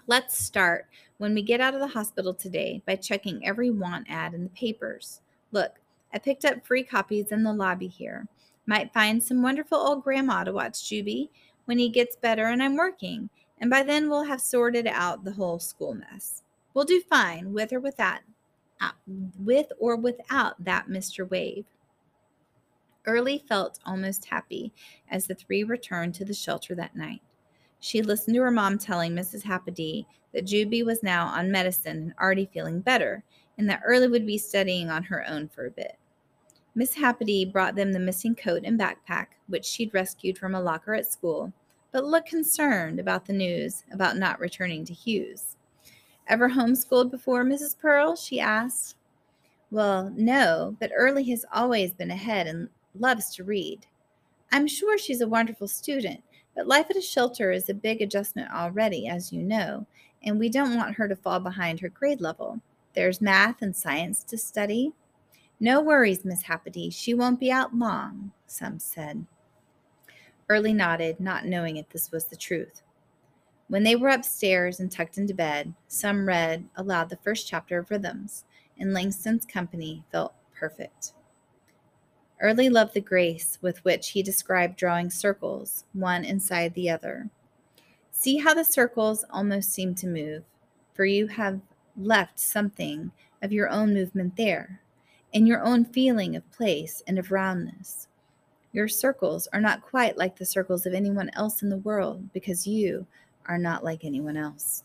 Let's 0.06 0.38
start 0.38 0.86
when 1.18 1.34
we 1.34 1.42
get 1.42 1.60
out 1.60 1.74
of 1.74 1.80
the 1.80 1.86
hospital 1.86 2.34
today 2.34 2.82
by 2.86 2.96
checking 2.96 3.46
every 3.46 3.70
want 3.70 4.06
ad 4.08 4.34
in 4.34 4.44
the 4.44 4.50
papers. 4.50 5.20
Look, 5.52 5.72
I 6.12 6.18
picked 6.18 6.44
up 6.44 6.66
free 6.66 6.82
copies 6.82 7.32
in 7.32 7.42
the 7.42 7.52
lobby 7.52 7.88
here. 7.88 8.26
Might 8.66 8.92
find 8.92 9.22
some 9.22 9.42
wonderful 9.42 9.78
old 9.78 10.02
grandma 10.02 10.44
to 10.44 10.52
watch 10.52 10.82
Juby 10.82 11.28
when 11.66 11.78
he 11.78 11.88
gets 11.88 12.16
better 12.16 12.46
and 12.46 12.62
I'm 12.62 12.76
working, 12.76 13.30
and 13.58 13.70
by 13.70 13.82
then 13.82 14.08
we'll 14.08 14.24
have 14.24 14.40
sorted 14.40 14.86
out 14.86 15.24
the 15.24 15.32
whole 15.32 15.58
school 15.58 15.94
mess. 15.94 16.42
We'll 16.74 16.84
do 16.84 17.00
fine 17.00 17.52
with 17.52 17.72
or 17.72 17.80
without 17.80 18.20
uh, 18.80 18.90
with 19.38 19.72
or 19.78 19.96
without 19.96 20.62
that 20.64 20.88
Mr. 20.88 21.28
Wave. 21.28 21.64
Early 23.06 23.44
felt 23.48 23.78
almost 23.86 24.24
happy 24.24 24.72
as 25.10 25.26
the 25.26 25.34
three 25.34 25.62
returned 25.62 26.14
to 26.16 26.24
the 26.24 26.34
shelter 26.34 26.74
that 26.74 26.96
night. 26.96 27.22
She 27.78 28.02
listened 28.02 28.34
to 28.34 28.42
her 28.42 28.50
mom 28.50 28.78
telling 28.78 29.12
Mrs. 29.12 29.42
Happady 29.42 30.06
that 30.32 30.46
Juby 30.46 30.84
was 30.84 31.02
now 31.02 31.26
on 31.26 31.52
medicine 31.52 31.98
and 31.98 32.14
already 32.20 32.46
feeling 32.46 32.80
better, 32.80 33.22
and 33.56 33.70
that 33.70 33.82
Early 33.84 34.08
would 34.08 34.26
be 34.26 34.38
studying 34.38 34.90
on 34.90 35.04
her 35.04 35.24
own 35.28 35.48
for 35.48 35.66
a 35.66 35.70
bit. 35.70 35.98
Miss 36.74 36.94
Happady 36.94 37.50
brought 37.50 37.74
them 37.74 37.92
the 37.92 37.98
missing 37.98 38.34
coat 38.34 38.62
and 38.64 38.78
backpack, 38.78 39.28
which 39.46 39.64
she'd 39.64 39.94
rescued 39.94 40.36
from 40.36 40.54
a 40.54 40.60
locker 40.60 40.94
at 40.94 41.10
school, 41.10 41.52
but 41.92 42.04
looked 42.04 42.28
concerned 42.28 42.98
about 42.98 43.24
the 43.24 43.32
news 43.32 43.84
about 43.92 44.18
not 44.18 44.40
returning 44.40 44.84
to 44.84 44.92
Hughes. 44.92 45.56
Ever 46.26 46.50
homeschooled 46.50 47.10
before, 47.10 47.44
Mrs. 47.44 47.78
Pearl? 47.78 48.16
she 48.16 48.40
asked. 48.40 48.96
Well, 49.70 50.12
no, 50.16 50.76
but 50.80 50.90
Early 50.94 51.24
has 51.30 51.44
always 51.52 51.94
been 51.94 52.10
ahead 52.10 52.46
and 52.46 52.68
loves 53.00 53.34
to 53.34 53.44
read. 53.44 53.86
I'm 54.52 54.66
sure 54.66 54.98
she's 54.98 55.20
a 55.20 55.28
wonderful 55.28 55.68
student, 55.68 56.22
but 56.54 56.66
life 56.66 56.86
at 56.90 56.96
a 56.96 57.02
shelter 57.02 57.52
is 57.52 57.68
a 57.68 57.74
big 57.74 58.00
adjustment 58.00 58.50
already, 58.50 59.08
as 59.08 59.32
you 59.32 59.42
know, 59.42 59.86
and 60.22 60.38
we 60.38 60.48
don't 60.48 60.76
want 60.76 60.94
her 60.94 61.08
to 61.08 61.16
fall 61.16 61.40
behind 61.40 61.80
her 61.80 61.88
grade 61.88 62.20
level. 62.20 62.60
There's 62.94 63.20
math 63.20 63.62
and 63.62 63.74
science 63.76 64.24
to 64.24 64.38
study. 64.38 64.92
No 65.60 65.80
worries, 65.80 66.24
Miss 66.24 66.44
Happady. 66.44 66.92
She 66.92 67.14
won't 67.14 67.40
be 67.40 67.50
out 67.50 67.74
long, 67.74 68.32
Sum 68.46 68.78
said. 68.78 69.26
Early 70.48 70.72
nodded, 70.72 71.20
not 71.20 71.44
knowing 71.44 71.76
if 71.76 71.88
this 71.88 72.10
was 72.10 72.24
the 72.26 72.36
truth. 72.36 72.82
When 73.68 73.82
they 73.82 73.96
were 73.96 74.10
upstairs 74.10 74.78
and 74.78 74.90
tucked 74.90 75.18
into 75.18 75.34
bed, 75.34 75.74
Sum 75.88 76.26
read 76.26 76.68
aloud 76.76 77.10
the 77.10 77.16
first 77.16 77.48
chapter 77.48 77.78
of 77.78 77.90
Rhythms, 77.90 78.44
and 78.78 78.94
Langston's 78.94 79.44
company 79.44 80.04
felt 80.12 80.34
perfect. 80.54 81.12
Early 82.40 82.68
loved 82.68 82.94
the 82.94 83.00
grace 83.00 83.58
with 83.62 83.84
which 83.84 84.10
he 84.10 84.22
described 84.22 84.76
drawing 84.76 85.10
circles, 85.10 85.84
one 85.94 86.24
inside 86.24 86.74
the 86.74 86.90
other. 86.90 87.30
See 88.10 88.38
how 88.38 88.52
the 88.52 88.64
circles 88.64 89.24
almost 89.30 89.72
seem 89.72 89.94
to 89.96 90.06
move, 90.06 90.44
for 90.92 91.04
you 91.04 91.28
have 91.28 91.60
left 91.96 92.38
something 92.38 93.10
of 93.42 93.52
your 93.52 93.70
own 93.70 93.94
movement 93.94 94.36
there, 94.36 94.80
and 95.32 95.48
your 95.48 95.62
own 95.62 95.84
feeling 95.84 96.36
of 96.36 96.50
place 96.52 97.02
and 97.06 97.18
of 97.18 97.30
roundness. 97.30 98.08
Your 98.72 98.88
circles 98.88 99.48
are 99.54 99.60
not 99.60 99.80
quite 99.80 100.18
like 100.18 100.36
the 100.36 100.44
circles 100.44 100.84
of 100.84 100.92
anyone 100.92 101.30
else 101.30 101.62
in 101.62 101.70
the 101.70 101.78
world 101.78 102.32
because 102.34 102.66
you 102.66 103.06
are 103.46 103.58
not 103.58 103.82
like 103.82 104.04
anyone 104.04 104.36
else. 104.36 104.84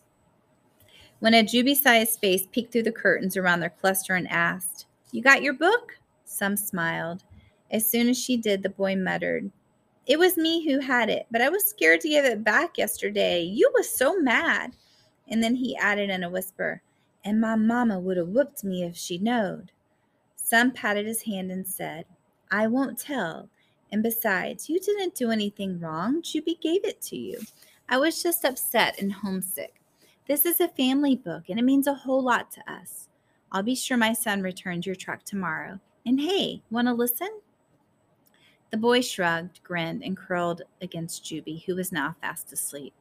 When 1.20 1.34
a 1.34 1.44
Juby 1.44 1.76
sized 1.76 2.18
face 2.18 2.46
peeked 2.50 2.72
through 2.72 2.84
the 2.84 2.92
curtains 2.92 3.36
around 3.36 3.60
their 3.60 3.70
cluster 3.70 4.14
and 4.14 4.26
asked, 4.28 4.86
You 5.10 5.22
got 5.22 5.42
your 5.42 5.52
book? 5.52 5.98
Sum 6.24 6.56
smiled. 6.56 7.22
As 7.72 7.88
soon 7.88 8.08
as 8.08 8.18
she 8.18 8.36
did, 8.36 8.62
the 8.62 8.68
boy 8.68 8.96
muttered, 8.96 9.50
It 10.06 10.18
was 10.18 10.36
me 10.36 10.64
who 10.64 10.78
had 10.78 11.08
it, 11.08 11.26
but 11.30 11.40
I 11.40 11.48
was 11.48 11.64
scared 11.64 12.02
to 12.02 12.08
give 12.08 12.24
it 12.24 12.44
back 12.44 12.76
yesterday. 12.76 13.42
You 13.42 13.70
was 13.74 13.88
so 13.88 14.18
mad. 14.18 14.76
And 15.28 15.42
then 15.42 15.54
he 15.54 15.76
added 15.76 16.10
in 16.10 16.22
a 16.22 16.30
whisper, 16.30 16.82
and 17.24 17.40
my 17.40 17.56
mamma 17.56 17.98
would 17.98 18.18
have 18.18 18.28
whooped 18.28 18.62
me 18.64 18.84
if 18.84 18.96
she 18.96 19.16
knowed. 19.16 19.72
Sum 20.36 20.72
patted 20.72 21.06
his 21.06 21.22
hand 21.22 21.50
and 21.50 21.66
said, 21.66 22.04
I 22.50 22.66
won't 22.66 22.98
tell. 22.98 23.48
And 23.90 24.02
besides, 24.02 24.68
you 24.68 24.78
didn't 24.78 25.14
do 25.14 25.30
anything 25.30 25.80
wrong. 25.80 26.20
Juby 26.20 26.60
gave 26.60 26.84
it 26.84 27.00
to 27.02 27.16
you. 27.16 27.38
I 27.88 27.96
was 27.98 28.22
just 28.22 28.44
upset 28.44 29.00
and 29.00 29.12
homesick. 29.12 29.80
This 30.28 30.44
is 30.44 30.60
a 30.60 30.68
family 30.68 31.16
book, 31.16 31.44
and 31.48 31.58
it 31.58 31.64
means 31.64 31.86
a 31.86 31.94
whole 31.94 32.22
lot 32.22 32.50
to 32.52 32.72
us. 32.72 33.08
I'll 33.50 33.62
be 33.62 33.74
sure 33.74 33.96
my 33.96 34.12
son 34.12 34.42
returns 34.42 34.86
your 34.86 34.94
truck 34.94 35.24
tomorrow. 35.24 35.78
And 36.04 36.20
hey, 36.20 36.62
want 36.70 36.88
to 36.88 36.94
listen? 36.94 37.28
The 38.72 38.78
boy 38.78 39.02
shrugged, 39.02 39.62
grinned, 39.62 40.02
and 40.02 40.16
curled 40.16 40.62
against 40.80 41.26
Juby, 41.26 41.62
who 41.66 41.76
was 41.76 41.92
now 41.92 42.16
fast 42.22 42.54
asleep. 42.54 42.94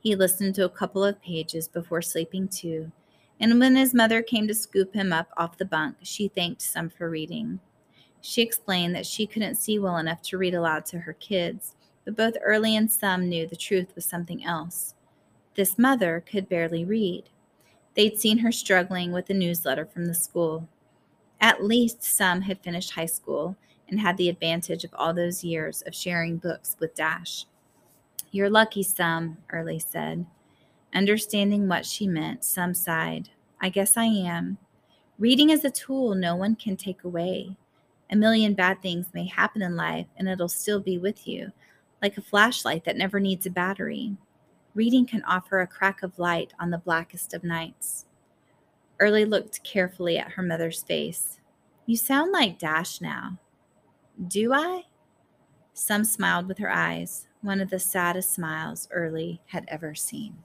He 0.00 0.16
listened 0.16 0.54
to 0.54 0.64
a 0.64 0.70
couple 0.70 1.04
of 1.04 1.20
pages 1.20 1.68
before 1.68 2.00
sleeping 2.00 2.48
too, 2.48 2.90
and 3.38 3.60
when 3.60 3.76
his 3.76 3.92
mother 3.92 4.22
came 4.22 4.48
to 4.48 4.54
scoop 4.54 4.94
him 4.94 5.12
up 5.12 5.28
off 5.36 5.58
the 5.58 5.66
bunk, 5.66 5.96
she 6.00 6.28
thanked 6.28 6.62
Sum 6.62 6.88
for 6.88 7.10
reading. 7.10 7.60
She 8.22 8.40
explained 8.40 8.94
that 8.94 9.04
she 9.04 9.26
couldn't 9.26 9.56
see 9.56 9.78
well 9.78 9.98
enough 9.98 10.22
to 10.22 10.38
read 10.38 10.54
aloud 10.54 10.86
to 10.86 11.00
her 11.00 11.12
kids, 11.12 11.74
but 12.06 12.16
both 12.16 12.38
Early 12.42 12.74
and 12.74 12.90
Sum 12.90 13.28
knew 13.28 13.46
the 13.46 13.56
truth 13.56 13.94
was 13.94 14.06
something 14.06 14.42
else. 14.42 14.94
This 15.54 15.78
mother 15.78 16.24
could 16.26 16.48
barely 16.48 16.82
read. 16.82 17.24
They'd 17.94 18.18
seen 18.18 18.38
her 18.38 18.50
struggling 18.50 19.12
with 19.12 19.28
a 19.28 19.34
newsletter 19.34 19.84
from 19.84 20.06
the 20.06 20.14
school. 20.14 20.66
At 21.42 21.62
least 21.62 22.02
Sum 22.02 22.40
had 22.40 22.62
finished 22.62 22.92
high 22.92 23.04
school 23.04 23.58
and 23.88 24.00
had 24.00 24.16
the 24.16 24.28
advantage 24.28 24.84
of 24.84 24.94
all 24.94 25.14
those 25.14 25.44
years 25.44 25.82
of 25.82 25.94
sharing 25.94 26.38
books 26.38 26.76
with 26.80 26.94
Dash. 26.94 27.46
You're 28.30 28.50
lucky, 28.50 28.82
Sum, 28.82 29.38
Early 29.50 29.78
said. 29.78 30.26
Understanding 30.94 31.68
what 31.68 31.86
she 31.86 32.06
meant, 32.06 32.44
Sum 32.44 32.74
sighed. 32.74 33.30
I 33.60 33.68
guess 33.68 33.96
I 33.96 34.04
am. 34.04 34.58
Reading 35.18 35.50
is 35.50 35.64
a 35.64 35.70
tool 35.70 36.14
no 36.14 36.34
one 36.34 36.56
can 36.56 36.76
take 36.76 37.04
away. 37.04 37.56
A 38.10 38.16
million 38.16 38.54
bad 38.54 38.82
things 38.82 39.06
may 39.14 39.26
happen 39.26 39.62
in 39.62 39.76
life, 39.76 40.06
and 40.16 40.28
it'll 40.28 40.48
still 40.48 40.80
be 40.80 40.98
with 40.98 41.26
you, 41.26 41.52
like 42.02 42.18
a 42.18 42.22
flashlight 42.22 42.84
that 42.84 42.96
never 42.96 43.20
needs 43.20 43.46
a 43.46 43.50
battery. 43.50 44.16
Reading 44.74 45.06
can 45.06 45.22
offer 45.22 45.60
a 45.60 45.66
crack 45.66 46.02
of 46.02 46.18
light 46.18 46.52
on 46.58 46.70
the 46.70 46.78
blackest 46.78 47.32
of 47.32 47.44
nights. 47.44 48.06
Early 48.98 49.24
looked 49.24 49.62
carefully 49.62 50.18
at 50.18 50.32
her 50.32 50.42
mother's 50.42 50.82
face. 50.82 51.38
You 51.86 51.96
sound 51.96 52.32
like 52.32 52.58
Dash 52.58 53.00
now. 53.00 53.38
Do 54.28 54.52
I? 54.52 54.84
Sum 55.72 56.04
smiled 56.04 56.46
with 56.46 56.58
her 56.58 56.70
eyes, 56.70 57.26
one 57.42 57.60
of 57.60 57.70
the 57.70 57.80
saddest 57.80 58.32
smiles 58.32 58.88
Early 58.92 59.40
had 59.46 59.64
ever 59.68 59.94
seen. 59.94 60.44